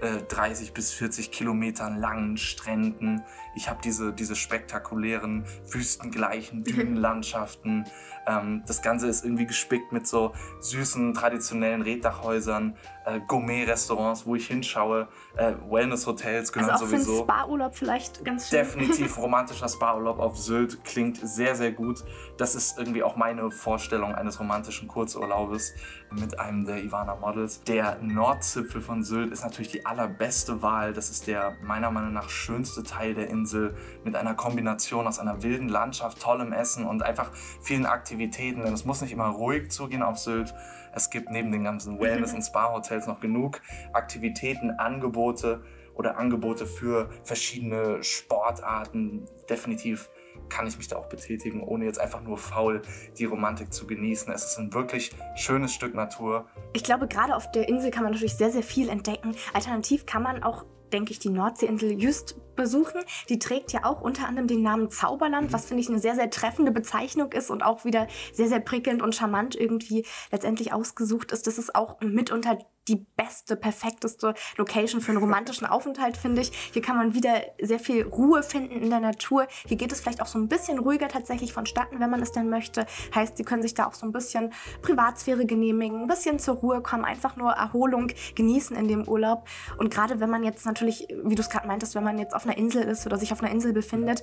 30 0.00 0.68
äh, 0.68 0.72
bis 0.72 0.92
40 0.92 1.30
Kilometern 1.30 1.98
langen 1.98 2.36
Stränden. 2.36 3.22
Ich 3.54 3.68
habe 3.68 3.80
diese, 3.82 4.12
diese 4.12 4.36
spektakulären, 4.36 5.44
wüstengleichen 5.68 6.64
Dünenlandschaften. 6.64 7.84
ähm, 8.26 8.62
das 8.66 8.82
Ganze 8.82 9.08
ist 9.08 9.24
irgendwie 9.24 9.46
gespickt 9.46 9.92
mit 9.92 10.06
so 10.06 10.32
süßen, 10.60 11.14
traditionellen 11.14 11.82
Reddachhäusern. 11.82 12.76
Äh, 13.10 13.20
Gourmet-Restaurants, 13.26 14.26
wo 14.26 14.34
ich 14.34 14.46
hinschaue, 14.46 15.08
äh, 15.36 15.52
Wellness-Hotels 15.68 16.52
gehören 16.52 16.70
also 16.70 16.84
auch 16.84 16.90
sowieso. 16.90 17.12
Für 17.12 17.18
einen 17.18 17.24
Spa-Urlaub 17.24 17.74
vielleicht 17.74 18.24
ganz 18.24 18.48
schön. 18.48 18.58
Definitiv 18.58 19.18
romantischer 19.18 19.68
Spa-Urlaub 19.68 20.18
auf 20.18 20.38
Sylt 20.38 20.84
klingt 20.84 21.16
sehr, 21.16 21.56
sehr 21.56 21.72
gut. 21.72 22.04
Das 22.36 22.54
ist 22.54 22.78
irgendwie 22.78 23.02
auch 23.02 23.16
meine 23.16 23.50
Vorstellung 23.50 24.14
eines 24.14 24.40
romantischen 24.40 24.88
Kurzurlaubes 24.88 25.74
mit 26.10 26.38
einem 26.38 26.64
der 26.64 26.82
Ivana 26.82 27.14
Models. 27.16 27.62
Der 27.64 27.98
Nordzipfel 28.00 28.80
von 28.80 29.02
Sylt 29.02 29.32
ist 29.32 29.42
natürlich 29.44 29.70
die 29.70 29.86
allerbeste 29.86 30.62
Wahl. 30.62 30.92
Das 30.92 31.10
ist 31.10 31.26
der 31.26 31.56
meiner 31.62 31.90
Meinung 31.90 32.12
nach 32.12 32.28
schönste 32.28 32.82
Teil 32.82 33.14
der 33.14 33.28
Insel 33.28 33.76
mit 34.04 34.16
einer 34.16 34.34
Kombination 34.34 35.06
aus 35.06 35.18
einer 35.18 35.42
wilden 35.42 35.68
Landschaft, 35.68 36.20
tollem 36.20 36.52
Essen 36.52 36.86
und 36.86 37.02
einfach 37.02 37.30
vielen 37.60 37.86
Aktivitäten. 37.86 38.62
Denn 38.62 38.72
es 38.72 38.84
muss 38.84 39.00
nicht 39.00 39.12
immer 39.12 39.28
ruhig 39.28 39.70
zugehen 39.70 40.02
auf 40.02 40.18
Sylt. 40.18 40.54
Es 40.92 41.10
gibt 41.10 41.30
neben 41.30 41.52
den 41.52 41.64
ganzen 41.64 42.00
Wellness- 42.00 42.34
und 42.34 42.42
Spa-Hotels 42.42 43.06
noch 43.06 43.20
genug 43.20 43.60
Aktivitäten, 43.92 44.70
Angebote 44.72 45.62
oder 45.94 46.18
Angebote 46.18 46.66
für 46.66 47.10
verschiedene 47.24 48.02
Sportarten. 48.02 49.26
Definitiv 49.48 50.10
kann 50.48 50.66
ich 50.66 50.76
mich 50.78 50.88
da 50.88 50.96
auch 50.96 51.08
betätigen, 51.08 51.62
ohne 51.62 51.84
jetzt 51.84 52.00
einfach 52.00 52.22
nur 52.22 52.38
faul 52.38 52.82
die 53.18 53.24
Romantik 53.24 53.72
zu 53.72 53.86
genießen. 53.86 54.32
Es 54.32 54.44
ist 54.44 54.58
ein 54.58 54.72
wirklich 54.72 55.12
schönes 55.36 55.72
Stück 55.72 55.94
Natur. 55.94 56.46
Ich 56.72 56.84
glaube, 56.84 57.06
gerade 57.06 57.36
auf 57.36 57.50
der 57.50 57.68
Insel 57.68 57.90
kann 57.90 58.02
man 58.02 58.12
natürlich 58.12 58.34
sehr, 58.34 58.50
sehr 58.50 58.62
viel 58.62 58.88
entdecken. 58.88 59.34
Alternativ 59.52 60.06
kann 60.06 60.22
man 60.22 60.42
auch 60.42 60.64
denke 60.92 61.12
ich, 61.12 61.18
die 61.18 61.30
Nordseeinsel 61.30 61.92
Jüst 61.92 62.36
besuchen. 62.60 63.00
Die 63.30 63.38
trägt 63.38 63.72
ja 63.72 63.84
auch 63.84 64.02
unter 64.02 64.28
anderem 64.28 64.46
den 64.46 64.62
Namen 64.62 64.90
Zauberland, 64.90 65.52
was 65.52 65.64
finde 65.64 65.82
ich 65.82 65.88
eine 65.88 65.98
sehr, 65.98 66.14
sehr 66.14 66.28
treffende 66.28 66.72
Bezeichnung 66.72 67.32
ist 67.32 67.50
und 67.50 67.62
auch 67.62 67.86
wieder 67.86 68.06
sehr, 68.34 68.48
sehr 68.48 68.60
prickelnd 68.60 69.00
und 69.00 69.14
charmant 69.14 69.54
irgendwie 69.54 70.04
letztendlich 70.30 70.74
ausgesucht 70.74 71.32
ist. 71.32 71.46
Das 71.46 71.56
ist 71.56 71.74
auch 71.74 72.00
mitunter 72.00 72.58
die 72.88 73.06
beste, 73.16 73.56
perfekteste 73.56 74.34
Location 74.56 75.00
für 75.00 75.12
einen 75.12 75.20
romantischen 75.20 75.66
Aufenthalt, 75.66 76.16
finde 76.16 76.42
ich. 76.42 76.50
Hier 76.72 76.82
kann 76.82 76.96
man 76.96 77.14
wieder 77.14 77.40
sehr 77.60 77.78
viel 77.78 78.02
Ruhe 78.02 78.42
finden 78.42 78.82
in 78.82 78.90
der 78.90 79.00
Natur. 79.00 79.46
Hier 79.66 79.76
geht 79.76 79.92
es 79.92 80.00
vielleicht 80.00 80.20
auch 80.20 80.26
so 80.26 80.38
ein 80.38 80.48
bisschen 80.48 80.78
ruhiger 80.78 81.08
tatsächlich 81.08 81.52
vonstatten, 81.52 82.00
wenn 82.00 82.10
man 82.10 82.20
es 82.20 82.32
denn 82.32 82.48
möchte. 82.48 82.86
Heißt, 83.14 83.36
Sie 83.36 83.44
können 83.44 83.62
sich 83.62 83.74
da 83.74 83.86
auch 83.86 83.94
so 83.94 84.06
ein 84.06 84.12
bisschen 84.12 84.52
Privatsphäre 84.82 85.46
genehmigen, 85.46 86.02
ein 86.02 86.08
bisschen 86.08 86.38
zur 86.38 86.56
Ruhe 86.56 86.82
kommen, 86.82 87.04
einfach 87.04 87.36
nur 87.36 87.52
Erholung 87.52 88.08
genießen 88.34 88.76
in 88.76 88.88
dem 88.88 89.06
Urlaub. 89.06 89.46
Und 89.78 89.92
gerade 89.92 90.18
wenn 90.18 90.30
man 90.30 90.42
jetzt 90.42 90.66
natürlich, 90.66 91.06
wie 91.22 91.34
du 91.34 91.42
es 91.42 91.50
gerade 91.50 91.68
meintest, 91.68 91.94
wenn 91.94 92.04
man 92.04 92.18
jetzt 92.18 92.34
auf 92.34 92.44
einer 92.50 92.58
Insel 92.58 92.82
ist 92.84 93.06
oder 93.06 93.16
sich 93.16 93.32
auf 93.32 93.42
einer 93.42 93.52
Insel 93.52 93.72
befindet, 93.72 94.22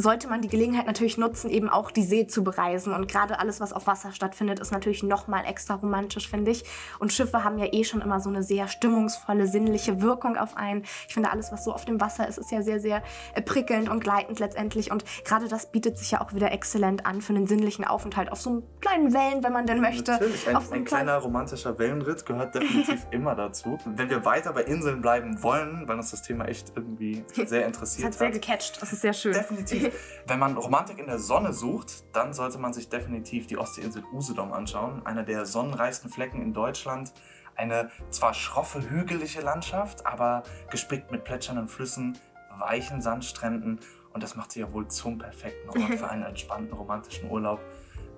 sollte 0.00 0.28
man 0.28 0.40
die 0.40 0.48
Gelegenheit 0.48 0.86
natürlich 0.86 1.18
nutzen, 1.18 1.50
eben 1.50 1.68
auch 1.68 1.90
die 1.90 2.04
See 2.04 2.28
zu 2.28 2.44
bereisen. 2.44 2.94
Und 2.94 3.08
gerade 3.08 3.40
alles, 3.40 3.60
was 3.60 3.72
auf 3.72 3.88
Wasser 3.88 4.12
stattfindet, 4.12 4.60
ist 4.60 4.70
natürlich 4.70 5.02
noch 5.02 5.26
mal 5.26 5.44
extra 5.44 5.74
romantisch, 5.74 6.28
finde 6.30 6.52
ich. 6.52 6.64
Und 7.00 7.12
Schiffe 7.12 7.42
haben 7.42 7.58
ja 7.58 7.66
eh 7.72 7.82
schon 7.82 8.00
immer 8.00 8.20
so 8.20 8.28
eine 8.28 8.44
sehr 8.44 8.68
stimmungsvolle, 8.68 9.48
sinnliche 9.48 10.00
Wirkung 10.00 10.36
auf 10.36 10.56
einen. 10.56 10.84
Ich 11.08 11.14
finde, 11.14 11.32
alles, 11.32 11.50
was 11.50 11.64
so 11.64 11.72
auf 11.72 11.84
dem 11.84 12.00
Wasser 12.00 12.28
ist, 12.28 12.38
ist 12.38 12.52
ja 12.52 12.62
sehr, 12.62 12.78
sehr 12.78 13.02
äh, 13.34 13.42
prickelnd 13.42 13.88
und 13.88 13.98
gleitend 13.98 14.38
letztendlich. 14.38 14.92
Und 14.92 15.04
gerade 15.24 15.48
das 15.48 15.72
bietet 15.72 15.98
sich 15.98 16.12
ja 16.12 16.20
auch 16.20 16.32
wieder 16.32 16.52
exzellent 16.52 17.04
an 17.04 17.20
für 17.20 17.34
einen 17.34 17.48
sinnlichen 17.48 17.84
Aufenthalt 17.84 18.30
auf 18.30 18.40
so 18.40 18.50
einem 18.50 18.62
kleinen 18.80 19.12
Wellen, 19.12 19.42
wenn 19.42 19.52
man 19.52 19.66
denn 19.66 19.80
möchte. 19.80 20.12
Natürlich, 20.12 20.48
ein, 20.48 20.54
auf 20.54 20.70
ein 20.70 20.84
kleiner 20.84 21.16
romantischer 21.16 21.76
Wellenritt 21.76 22.24
gehört 22.24 22.54
definitiv 22.54 23.04
immer 23.10 23.34
dazu. 23.34 23.78
Wenn 23.84 24.08
wir 24.08 24.24
weiter 24.24 24.52
bei 24.52 24.62
Inseln 24.62 25.00
bleiben 25.00 25.42
wollen, 25.42 25.88
weil 25.88 25.96
uns 25.96 26.12
das 26.12 26.22
Thema 26.22 26.44
echt 26.44 26.72
irgendwie 26.76 27.24
sehr 27.46 27.66
interessiert 27.66 28.06
das 28.06 28.14
hat. 28.14 28.18
sehr 28.18 28.30
gecatcht, 28.30 28.80
das 28.80 28.92
ist 28.92 29.00
sehr 29.00 29.12
schön. 29.12 29.32
Definitiv. 29.32 29.87
Wenn 30.26 30.38
man 30.38 30.56
Romantik 30.56 30.98
in 30.98 31.06
der 31.06 31.18
Sonne 31.18 31.52
sucht, 31.52 32.04
dann 32.14 32.32
sollte 32.32 32.58
man 32.58 32.72
sich 32.72 32.88
definitiv 32.88 33.46
die 33.46 33.58
Ostseeinsel 33.58 34.04
Usedom 34.12 34.52
anschauen. 34.52 35.04
Einer 35.04 35.22
der 35.22 35.46
sonnenreichsten 35.46 36.10
Flecken 36.10 36.42
in 36.42 36.52
Deutschland. 36.52 37.12
Eine 37.56 37.90
zwar 38.10 38.34
schroffe, 38.34 38.88
hügelige 38.88 39.40
Landschaft, 39.40 40.06
aber 40.06 40.44
gespickt 40.70 41.10
mit 41.10 41.24
plätschernden 41.24 41.68
Flüssen, 41.68 42.16
weichen 42.58 43.02
Sandstränden. 43.02 43.80
Und 44.12 44.22
das 44.22 44.36
macht 44.36 44.52
sie 44.52 44.60
ja 44.60 44.72
wohl 44.72 44.88
zum 44.88 45.18
perfekten 45.18 45.68
Ort 45.70 45.98
für 45.98 46.08
einen 46.08 46.22
entspannten 46.22 46.72
romantischen 46.72 47.30
Urlaub. 47.30 47.60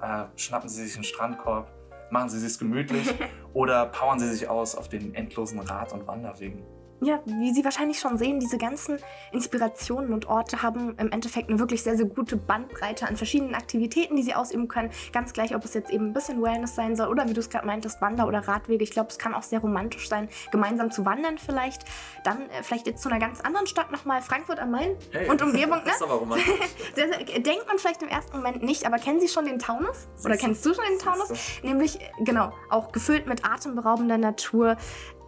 Äh, 0.03 0.25
schnappen 0.37 0.69
Sie 0.69 0.83
sich 0.85 0.95
einen 0.95 1.05
Strandkorb, 1.05 1.71
machen 2.11 2.31
Sie 2.31 2.45
es 2.45 2.59
gemütlich 2.59 3.13
oder 3.53 3.87
powern 3.87 4.19
Sie 4.19 4.31
sich 4.31 4.49
aus 4.49 4.75
auf 4.75 4.89
den 4.89 5.15
endlosen 5.15 5.61
Rad- 5.61 5.93
und 5.93 6.07
Wanderwegen 6.07 6.65
ja, 7.01 7.21
wie 7.25 7.53
Sie 7.53 7.65
wahrscheinlich 7.65 7.99
schon 7.99 8.19
sehen, 8.19 8.41
diese 8.41 8.59
ganzen 8.59 8.99
Inspirationen 9.33 10.13
und 10.13 10.27
Orte 10.29 10.63
haben 10.63 10.95
im 10.99 11.11
Endeffekt 11.11 11.49
eine 11.49 11.59
wirklich 11.59 11.83
sehr, 11.83 11.97
sehr 11.97 12.07
gute 12.07 12.37
Bandbreite 12.37 13.09
an 13.09 13.17
verschiedenen 13.17 13.55
Aktivitäten, 13.55 14.17
die 14.17 14.23
Sie 14.23 14.35
ausüben 14.35 14.69
können. 14.69 14.91
Ganz 15.13 15.33
gleich, 15.33 15.55
ob 15.55 15.65
es 15.65 15.75
jetzt 15.75 15.91
eben 15.91 16.09
ein 16.09 16.13
bisschen 16.13 16.43
Wellness 16.43 16.75
sein 16.75 16.97
soll 16.97 17.09
oder 17.09 17.29
wie 17.29 17.33
du 17.33 17.41
es 17.41 17.49
gerade 17.49 17.67
meintest, 17.67 18.01
Wander- 18.01 18.27
oder 18.27 18.47
Radwege. 18.47 18.85
Ich 18.85 18.91
glaube, 18.91 19.09
es 19.09 19.19
kann 19.19 19.35
auch 19.35 19.43
sehr 19.43 19.61
romantisch 19.61 20.09
sein, 20.09 20.29
gemeinsam 20.51 20.91
zu 20.91 21.05
wandern 21.05 21.39
vielleicht. 21.39 21.85
Dann 22.25 22.51
äh, 22.51 22.63
vielleicht 22.63 22.87
jetzt 22.87 23.03
zu 23.03 23.09
einer 23.09 23.19
ganz 23.19 23.41
anderen 23.41 23.67
Stadt 23.67 23.91
nochmal, 23.91 24.21
Frankfurt 24.21 24.59
am 24.59 24.71
Main 24.71 24.97
Hey, 25.13 25.29
und 25.29 25.41
Umgebung. 25.43 25.79
Ne? 25.79 25.83
Das 25.87 25.97
ist 25.97 26.03
aber 26.03 26.15
romantisch. 26.15 26.51
Sehr, 26.95 27.09
sehr, 27.09 27.19
denkt 27.41 27.67
man 27.67 27.79
vielleicht 27.79 28.03
im 28.03 28.09
ersten 28.09 28.37
Moment 28.37 28.63
nicht, 28.63 28.85
aber 28.85 28.99
kennen 28.99 29.21
Sie 29.21 29.29
schon 29.29 29.45
den 29.45 29.59
Taunus? 29.59 30.09
Oder 30.25 30.37
kennst 30.37 30.65
du 30.67 30.75
schon 30.75 30.85
den 30.91 30.99
Taunus? 30.99 31.33
Nämlich, 31.63 31.99
genau, 32.21 32.53
auch 32.69 32.93
gefüllt 32.93 33.27
mit 33.27 33.45
atemberaubender 33.45 34.19
Natur. 34.19 34.77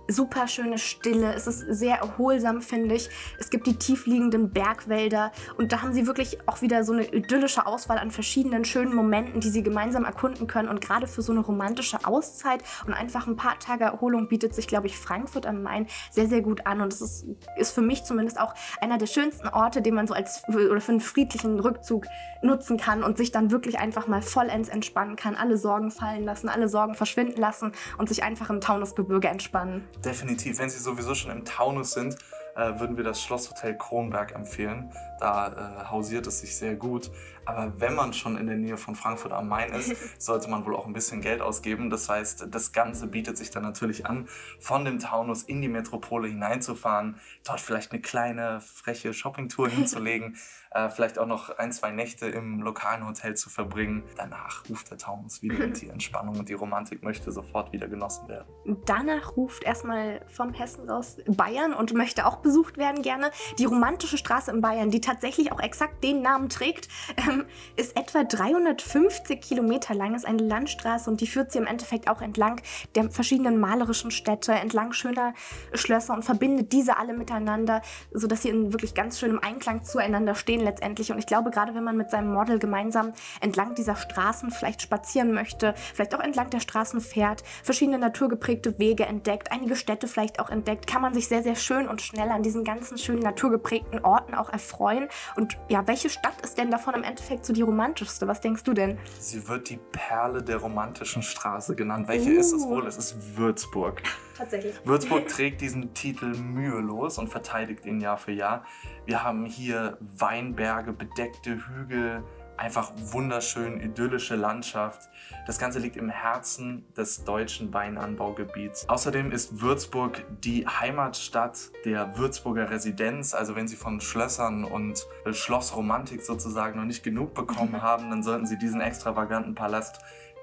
Super 0.09 0.49
schöne 0.49 0.79
Stille. 0.79 1.33
Es 1.33 1.47
ist 1.47 1.61
sehr 1.61 1.99
erholsam, 1.99 2.61
finde 2.61 2.97
ich. 2.97 3.09
Es 3.39 3.51
gibt 3.51 3.67
die 3.67 3.77
tiefliegenden 3.77 4.51
Bergwälder 4.51 5.31
und 5.57 5.73
da 5.73 5.83
haben 5.83 5.93
sie 5.93 6.07
wirklich 6.07 6.39
auch 6.47 6.61
wieder 6.61 6.83
so 6.83 6.93
eine 6.93 7.05
idyllische 7.05 7.67
Auswahl 7.67 7.99
an 7.99 8.11
verschiedenen 8.11 8.65
schönen 8.65 8.95
Momenten, 8.95 9.41
die 9.41 9.49
sie 9.49 9.63
gemeinsam 9.63 10.05
erkunden 10.05 10.47
können. 10.49 10.69
Und 10.69 10.81
gerade 10.81 11.07
für 11.07 11.23
so 11.23 11.33
eine 11.33 11.41
romantische 11.41 12.05
Auszeit 12.05 12.65
und 12.87 12.95
einfach 12.95 13.27
ein 13.27 13.37
paar 13.37 13.59
Tage 13.61 13.85
Erholung 13.85 14.29
bietet 14.29 14.55
sich, 14.55 14.67
glaube 14.67 14.89
ich, 14.89 14.99
Frankfurt 14.99 15.47
am 15.47 15.63
Main 15.63 15.87
sehr, 16.11 16.27
sehr 16.27 16.43
gut 16.43 16.67
an. 16.67 16.81
Und 16.81 16.93
es 16.93 17.01
ist, 17.01 17.27
ist 17.57 17.73
für 17.73 17.83
mich 17.83 18.03
zumindest 18.05 18.41
auch 18.41 18.55
einer 18.81 18.99
der 18.99 19.07
schönsten 19.07 19.49
Orte, 19.49 19.83
den 19.83 19.95
man 19.95 20.07
so 20.07 20.15
als 20.15 20.43
oder 20.49 20.81
für 20.81 20.93
einen 20.93 21.01
friedlichen 21.01 21.61
Rückzug 21.61 22.07
nutzen 22.43 22.77
kann 22.77 23.05
und 23.05 23.17
sich 23.17 23.31
dann 23.31 23.51
wirklich 23.51 23.79
einfach 23.79 24.09
mal 24.09 24.21
vollends 24.21 24.69
entspannen 24.69 25.17
kann, 25.17 25.37
alle 25.37 25.57
Sorgen 25.57 25.91
fallen 25.91 26.25
lassen, 26.25 26.49
alle 26.49 26.69
Sorgen 26.69 26.95
verschwinden 26.95 27.41
lassen 27.41 27.73
und 27.99 28.09
sich 28.09 28.25
einfach 28.25 28.51
im 28.51 28.61
Taunusgebirge 28.61 29.29
entspannen. 29.29 29.85
Definitiv. 30.05 30.59
Wenn 30.59 30.71
Sie 30.71 30.79
sowieso 30.79 31.15
schon 31.15 31.31
im 31.31 31.45
Taunus 31.45 31.93
sind, 31.93 32.17
äh, 32.55 32.79
würden 32.79 32.97
wir 32.97 33.05
das 33.05 33.23
Schlosshotel 33.23 33.77
Kronberg 33.77 34.35
empfehlen. 34.35 34.93
Da 35.21 35.49
äh, 35.49 35.91
hausiert 35.91 36.27
es 36.27 36.41
sich 36.41 36.57
sehr 36.57 36.75
gut. 36.75 37.11
Aber 37.45 37.81
wenn 37.81 37.95
man 37.95 38.13
schon 38.13 38.37
in 38.37 38.47
der 38.47 38.57
Nähe 38.57 38.77
von 38.77 38.95
Frankfurt 38.95 39.33
am 39.33 39.49
Main 39.49 39.73
ist, 39.73 39.95
sollte 40.21 40.49
man 40.49 40.65
wohl 40.65 40.77
auch 40.77 40.87
ein 40.87 40.93
bisschen 40.93 41.21
Geld 41.21 41.41
ausgeben. 41.41 41.91
Das 41.91 42.09
heißt, 42.09 42.47
das 42.51 42.73
Ganze 42.73 43.07
bietet 43.07 43.37
sich 43.37 43.51
dann 43.51 43.63
natürlich 43.63 44.07
an, 44.07 44.29
von 44.59 44.85
dem 44.85 44.99
Taunus 44.99 45.43
in 45.43 45.61
die 45.61 45.69
Metropole 45.69 46.29
hineinzufahren, 46.29 47.21
dort 47.45 47.61
vielleicht 47.61 47.93
eine 47.93 48.01
kleine, 48.01 48.61
freche 48.61 49.13
Shoppingtour 49.13 49.69
hinzulegen, 49.71 50.37
äh, 50.71 50.89
vielleicht 50.89 51.19
auch 51.19 51.27
noch 51.27 51.51
ein, 51.59 51.73
zwei 51.73 51.91
Nächte 51.91 52.27
im 52.27 52.63
lokalen 52.63 53.07
Hotel 53.07 53.37
zu 53.37 53.51
verbringen. 53.51 54.05
Danach 54.17 54.63
ruft 54.69 54.91
der 54.91 54.99
Taunus 54.99 55.43
wieder 55.43 55.65
und 55.65 55.81
die 55.81 55.89
Entspannung 55.89 56.39
und 56.39 56.49
die 56.49 56.55
Romantik 56.55 57.03
möchte 57.03 57.33
sofort 57.33 57.73
wieder 57.73 57.89
genossen 57.89 58.29
werden. 58.29 58.47
Danach 58.87 59.37
ruft 59.37 59.65
erstmal 59.65 60.25
vom 60.29 60.53
Hessen 60.53 60.89
raus 60.89 61.19
Bayern 61.27 61.75
und 61.75 61.93
möchte 61.95 62.27
auch 62.27 62.37
besucht 62.37 62.79
werden 62.79 63.03
gerne. 63.03 63.31
Die 63.59 63.65
romantische 63.65 64.17
Straße 64.17 64.51
in 64.51 64.61
Bayern, 64.61 64.91
die 64.91 65.01
tatsächlich 65.01 65.53
auch 65.53 65.61
exakt 65.61 66.03
den 66.05 66.23
Namen 66.23 66.49
trägt, 66.49 66.89
ähm, 67.33 67.45
ist 67.77 67.97
etwa 67.97 68.25
350 68.25 69.41
Kilometer 69.41 69.95
lang, 69.95 70.15
ist 70.15 70.27
eine 70.27 70.43
Landstraße 70.43 71.11
und 71.11 71.21
die 71.21 71.27
führt 71.27 71.53
sie 71.53 71.59
im 71.59 71.67
Endeffekt 71.67 72.09
auch 72.09 72.21
entlang 72.21 72.61
der 72.95 73.11
verschiedenen 73.11 73.59
malerischen 73.59 74.11
Städte, 74.11 74.53
entlang 74.53 74.93
schöner 74.93 75.35
Schlösser 75.75 76.15
und 76.15 76.25
verbindet 76.25 76.73
diese 76.73 76.97
alle 76.97 77.15
miteinander, 77.15 77.83
sodass 78.13 78.43
sie 78.43 78.51
in 78.51 78.73
wirklich 78.73 78.95
ganz 78.95 79.19
schönem 79.19 79.41
Einklang 79.41 79.85
zueinander 79.85 80.35
stehen 80.35 80.61
letztendlich. 80.61 81.13
Und 81.13 81.19
ich 81.19 81.27
glaube, 81.27 81.51
gerade 81.51 81.75
wenn 81.75 81.85
man 81.85 81.97
mit 81.97 82.11
seinem 82.11 82.33
Model 82.33 82.59
gemeinsam 82.59 83.13
entlang 83.41 83.75
dieser 83.75 83.97
Straßen 83.97 84.51
vielleicht 84.51 84.83
spazieren 84.83 85.33
möchte, 85.33 85.75
vielleicht 85.95 86.15
auch 86.15 86.21
entlang 86.21 86.51
der 86.51 86.61
Straßen 86.61 87.01
fährt, 87.01 87.43
verschiedene 87.63 87.99
naturgeprägte 87.99 88.79
Wege 88.79 89.07
entdeckt, 89.07 89.53
einige 89.53 89.77
Städte 89.77 90.09
vielleicht 90.09 90.41
auch 90.41 90.51
entdeckt, 90.51 90.87
kann 90.87 91.03
man 91.03 91.15
sich 91.15 91.29
sehr, 91.29 91.43
sehr 91.43 91.57
schön 91.57 91.89
und 91.89 92.03
schnell 92.03 92.31
an 92.31 92.43
diesen 92.43 92.65
ganzen 92.65 92.99
schönen 92.99 93.21
naturgeprägten 93.21 94.05
Orten 94.05 94.35
auch 94.35 94.51
erfreuen. 94.51 95.09
Und 95.37 95.57
ja, 95.69 95.87
welche 95.87 96.11
Stadt 96.11 96.41
ist 96.43 96.59
denn 96.59 96.71
davon 96.71 96.95
im 96.95 97.03
Endeffekt 97.03 97.22
so 97.43 97.53
die 97.53 97.63
romantischste? 97.63 98.27
Was 98.29 98.41
denkst 98.41 98.65
du 98.65 98.73
denn? 98.73 98.99
Sie 99.19 99.47
wird 99.49 99.71
die 99.71 99.79
Perle 99.93 100.43
der 100.43 100.57
romantischen 100.59 101.23
Straße 101.23 101.75
genannt. 101.75 102.09
Welche 102.09 102.33
ist 102.33 102.53
es 102.53 102.65
Uh. 102.65 102.71
wohl? 102.71 102.87
Es 102.87 102.97
ist 102.97 103.37
Würzburg. 103.37 104.03
Tatsächlich. 104.37 104.75
Würzburg 104.85 105.27
trägt 105.29 105.61
diesen 105.61 105.95
Titel 105.95 106.35
mühelos 106.37 107.19
und 107.19 107.29
verteidigt 107.29 107.87
ihn 107.87 108.01
Jahr 108.01 108.19
für 108.19 108.33
Jahr. 108.33 108.65
Wir 109.07 109.23
haben 109.23 109.45
hier 109.47 109.99
Weinberge, 110.01 110.93
bedeckte 110.93 111.59
Hügel, 111.67 112.23
einfach 112.57 112.93
wunderschön 112.97 113.81
idyllische 113.81 114.37
Landschaft. 114.37 115.09
Das 115.47 115.59
Ganze 115.59 115.79
liegt 115.79 115.97
im 115.97 116.09
Herzen 116.09 116.85
des 116.95 117.25
deutschen 117.25 117.73
Weinanbaugebiets. 117.73 118.89
Außerdem 118.89 119.33
ist 119.33 119.61
Würzburg 119.61 120.25
die 120.43 120.67
Heimatstadt 120.67 121.59
der 121.85 122.17
Würzburger 122.17 122.71
Residenz. 122.71 123.35
Also 123.35 123.57
wenn 123.57 123.69
Sie 123.69 123.77
von 123.77 124.01
Schlössern 124.01 124.65
und 124.65 125.07
äh, 125.25 125.33
Schlossromantik 125.33 126.23
sozusagen 126.23 126.79
noch 126.79 126.87
nicht 126.87 127.03
genug 127.03 127.35
bekommen 127.35 127.83
haben, 127.83 128.11
dann 128.11 128.23
sollten 128.23 128.47
Sie 128.47 128.59
diesen 128.59 128.81
extravaganten 128.81 129.55
Palast 129.55 130.01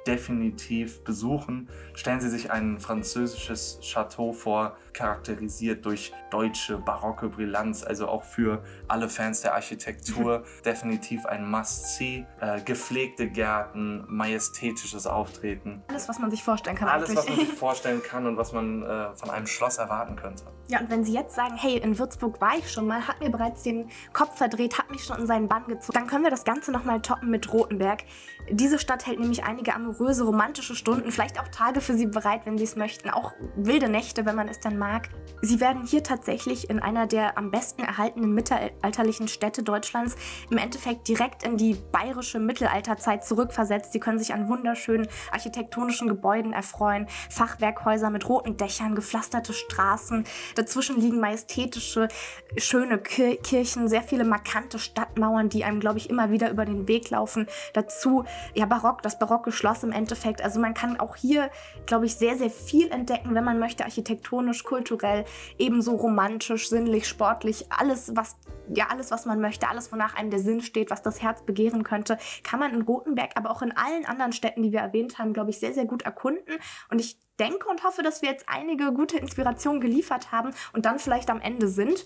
definitiv 0.08 1.04
besuchen. 1.04 1.70
Stellen 1.94 2.22
Sie 2.22 2.30
sich 2.30 2.52
ein 2.52 2.80
französisches 2.80 3.80
Chateau 3.82 4.34
vor, 4.34 4.76
charakterisiert 4.94 5.86
durch 5.86 6.12
deutsche 6.32 6.78
barocke 6.78 7.30
Brillanz, 7.30 7.84
also 7.84 8.08
auch 8.08 8.24
für 8.24 8.64
alle 8.88 9.10
Fans 9.10 9.42
der 9.42 9.54
Architektur 9.54 10.44
definitiv 10.66 11.26
ein 11.26 11.50
Must-See. 11.50 12.26
Äh, 12.40 12.62
gepflegte 12.62 13.30
Gärten, 13.30 14.06
majestätisches 14.08 15.08
Auftreten. 15.08 15.84
Alles, 15.88 16.10
was 16.10 16.20
man 16.20 16.32
sich 16.32 16.44
vorstellen 16.44 16.76
kann. 16.76 16.88
Alles, 16.88 17.10
eigentlich. 17.10 17.18
was 17.18 17.30
man 17.30 17.46
sich 17.46 17.56
vorstellen 17.56 18.04
kann 18.04 18.26
und 18.26 18.38
was 18.38 18.54
man 18.54 18.84
äh, 18.84 19.16
von 19.16 19.30
einem 19.30 19.48
Schloss 19.48 19.78
erwarten 19.78 20.16
könnte. 20.16 20.44
Ja, 20.72 20.80
und 20.80 20.92
wenn 20.92 21.04
Sie 21.04 21.14
jetzt 21.14 21.34
sagen, 21.34 21.56
hey, 21.58 21.78
in 21.78 21.98
Würzburg 21.98 22.40
war 22.42 22.56
ich 22.56 22.72
schon 22.72 22.86
mal, 22.86 23.08
hat 23.08 23.22
mir 23.22 23.32
bereits 23.32 23.64
den 23.64 23.90
Kopf 24.14 24.38
verdreht, 24.38 24.78
hat 24.78 24.92
mich 24.92 25.04
schon 25.04 25.18
in 25.18 25.26
seinen 25.26 25.48
Bann 25.48 25.66
gezogen, 25.66 25.94
dann 25.94 26.06
können 26.06 26.24
wir 26.24 26.30
das 26.30 26.44
Ganze 26.44 26.72
nochmal 26.72 27.02
toppen 27.02 27.32
mit 27.32 27.52
Rotenberg. 27.52 28.04
Diese 28.52 28.78
Stadt 28.78 29.08
hält 29.08 29.20
nämlich 29.20 29.44
einige 29.44 29.74
amoröse, 29.74 30.26
romantische 30.26 30.76
Stunden, 30.76 31.12
vielleicht 31.12 31.40
auch 31.40 31.48
Tage 31.48 31.82
für 31.82 31.96
Sie 31.96 32.06
bereit, 32.06 32.42
wenn 32.46 32.60
Sie 32.60 32.66
es 32.66 32.76
möchten, 32.76 33.10
auch 33.10 33.34
wilde 33.56 33.90
Nächte, 33.90 34.28
wenn 34.28 34.36
man 34.36 34.48
es 34.48 34.60
dann 34.60 34.78
mag. 34.78 35.10
Sie 35.42 35.60
werden 35.60 35.88
hier 35.88 36.04
tatsächlich 36.04 36.70
in 36.70 36.80
einer 36.80 37.08
der 37.08 37.36
am 37.40 37.50
besten 37.50 37.82
erhaltenen 37.82 38.36
mittelalterlichen 38.36 39.28
Städte 39.28 39.64
Deutschlands 39.64 40.18
im 40.52 40.60
Endeffekt 40.60 41.08
direkt 41.08 41.42
in 41.42 41.58
die 41.58 41.78
bayerische 41.92 42.38
Mittelalterzeit 42.40 43.26
zurückversetzt. 43.26 43.92
Sie 43.92 44.00
können 44.00 44.20
sich 44.20 44.36
an 44.36 44.48
wunderschönen 44.48 45.08
architektonischen 45.32 46.08
Gebäuden 46.08 46.54
erfreuen, 46.54 47.08
Fachwerkhäuser 47.32 48.12
mit 48.12 48.30
roten 48.30 48.56
Dächern, 48.56 48.94
gepflasterte 48.94 49.54
Straßen. 49.54 50.26
Dazwischen 50.60 51.00
liegen 51.00 51.22
majestätische, 51.22 52.10
schöne 52.58 52.98
Kir 52.98 53.38
Kirchen, 53.38 53.88
sehr 53.88 54.04
viele 54.04 54.26
markante 54.26 54.78
Stadtmauern, 54.78 55.48
die 55.48 55.64
einem, 55.64 55.80
glaube 55.80 56.00
ich, 56.00 56.10
immer 56.10 56.32
wieder 56.32 56.52
über 56.52 56.66
den 56.66 56.90
Weg 56.90 57.10
laufen. 57.10 57.48
Dazu 57.74 58.26
ja 58.54 58.66
barock, 58.66 59.02
das 59.02 59.20
barocke 59.20 59.54
Schloss 59.54 59.84
im 59.84 59.94
Endeffekt. 59.94 60.42
Also 60.42 60.60
man 60.60 60.74
kann 60.74 61.00
auch 61.00 61.16
hier, 61.16 61.50
glaube 61.86 62.08
ich, 62.08 62.16
sehr, 62.16 62.38
sehr 62.38 62.50
viel 62.50 62.92
entdecken, 62.92 63.36
wenn 63.36 63.46
man 63.46 63.58
möchte, 63.58 63.86
architektonisch, 63.86 64.66
kulturell, 64.66 65.24
ebenso 65.58 65.96
romantisch, 65.96 66.68
sinnlich, 66.68 67.08
sportlich, 67.08 67.68
alles, 67.70 68.12
was 68.16 68.36
ja, 68.76 68.88
alles, 68.90 69.12
was 69.12 69.26
man 69.26 69.40
möchte, 69.40 69.68
alles, 69.68 69.92
wonach 69.92 70.16
einem 70.16 70.30
der 70.30 70.40
Sinn 70.42 70.62
steht, 70.62 70.92
was 70.92 71.02
das 71.02 71.22
Herz 71.22 71.42
begehren 71.42 71.84
könnte, 71.84 72.20
kann 72.44 72.60
man 72.60 72.74
in 72.74 72.82
Rothenberg, 72.82 73.32
aber 73.36 73.50
auch 73.50 73.62
in 73.62 73.76
allen 73.76 74.06
anderen 74.06 74.34
Städten, 74.34 74.62
die 74.62 74.72
wir 74.72 74.82
erwähnt 74.82 75.18
haben, 75.18 75.34
glaube 75.34 75.50
ich, 75.50 75.60
sehr, 75.60 75.74
sehr 75.74 75.86
gut 75.86 76.04
erkunden. 76.04 76.54
Und 76.92 77.00
ich 77.00 77.18
denke 77.40 77.68
und 77.70 77.84
hoffe, 77.84 78.04
dass 78.04 78.22
wir 78.22 78.30
jetzt 78.30 78.46
einige 78.48 78.92
gute 78.94 79.18
Inspirationen 79.18 79.82
geliefert 79.82 80.32
haben 80.32 80.52
und 80.74 80.86
dann 80.86 81.00
vielleicht 81.00 81.30
am 81.30 81.40
Ende 81.42 81.68
sind 81.68 82.06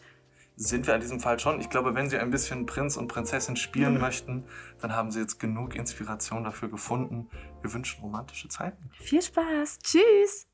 sind 0.56 0.86
wir 0.86 0.94
in 0.94 1.02
diesem 1.02 1.20
Fall 1.20 1.40
schon. 1.40 1.60
Ich 1.62 1.72
glaube, 1.72 1.96
wenn 1.96 2.12
Sie 2.12 2.18
ein 2.20 2.30
bisschen 2.30 2.68
Prinz 2.68 2.96
und 2.96 3.08
Prinzessin 3.08 3.56
spielen 3.56 3.96
Mhm. 3.96 4.02
möchten, 4.02 4.46
dann 4.80 4.96
haben 4.96 5.10
Sie 5.10 5.20
jetzt 5.20 5.40
genug 5.40 5.76
Inspiration 5.76 6.44
dafür 6.44 6.70
gefunden. 6.70 7.28
Wir 7.64 7.74
wünschen 7.74 8.02
romantische 8.04 8.50
Zeiten. 8.50 8.92
viel 9.00 9.24
Spaß. 9.24 9.80
Tschüss. 9.80 10.48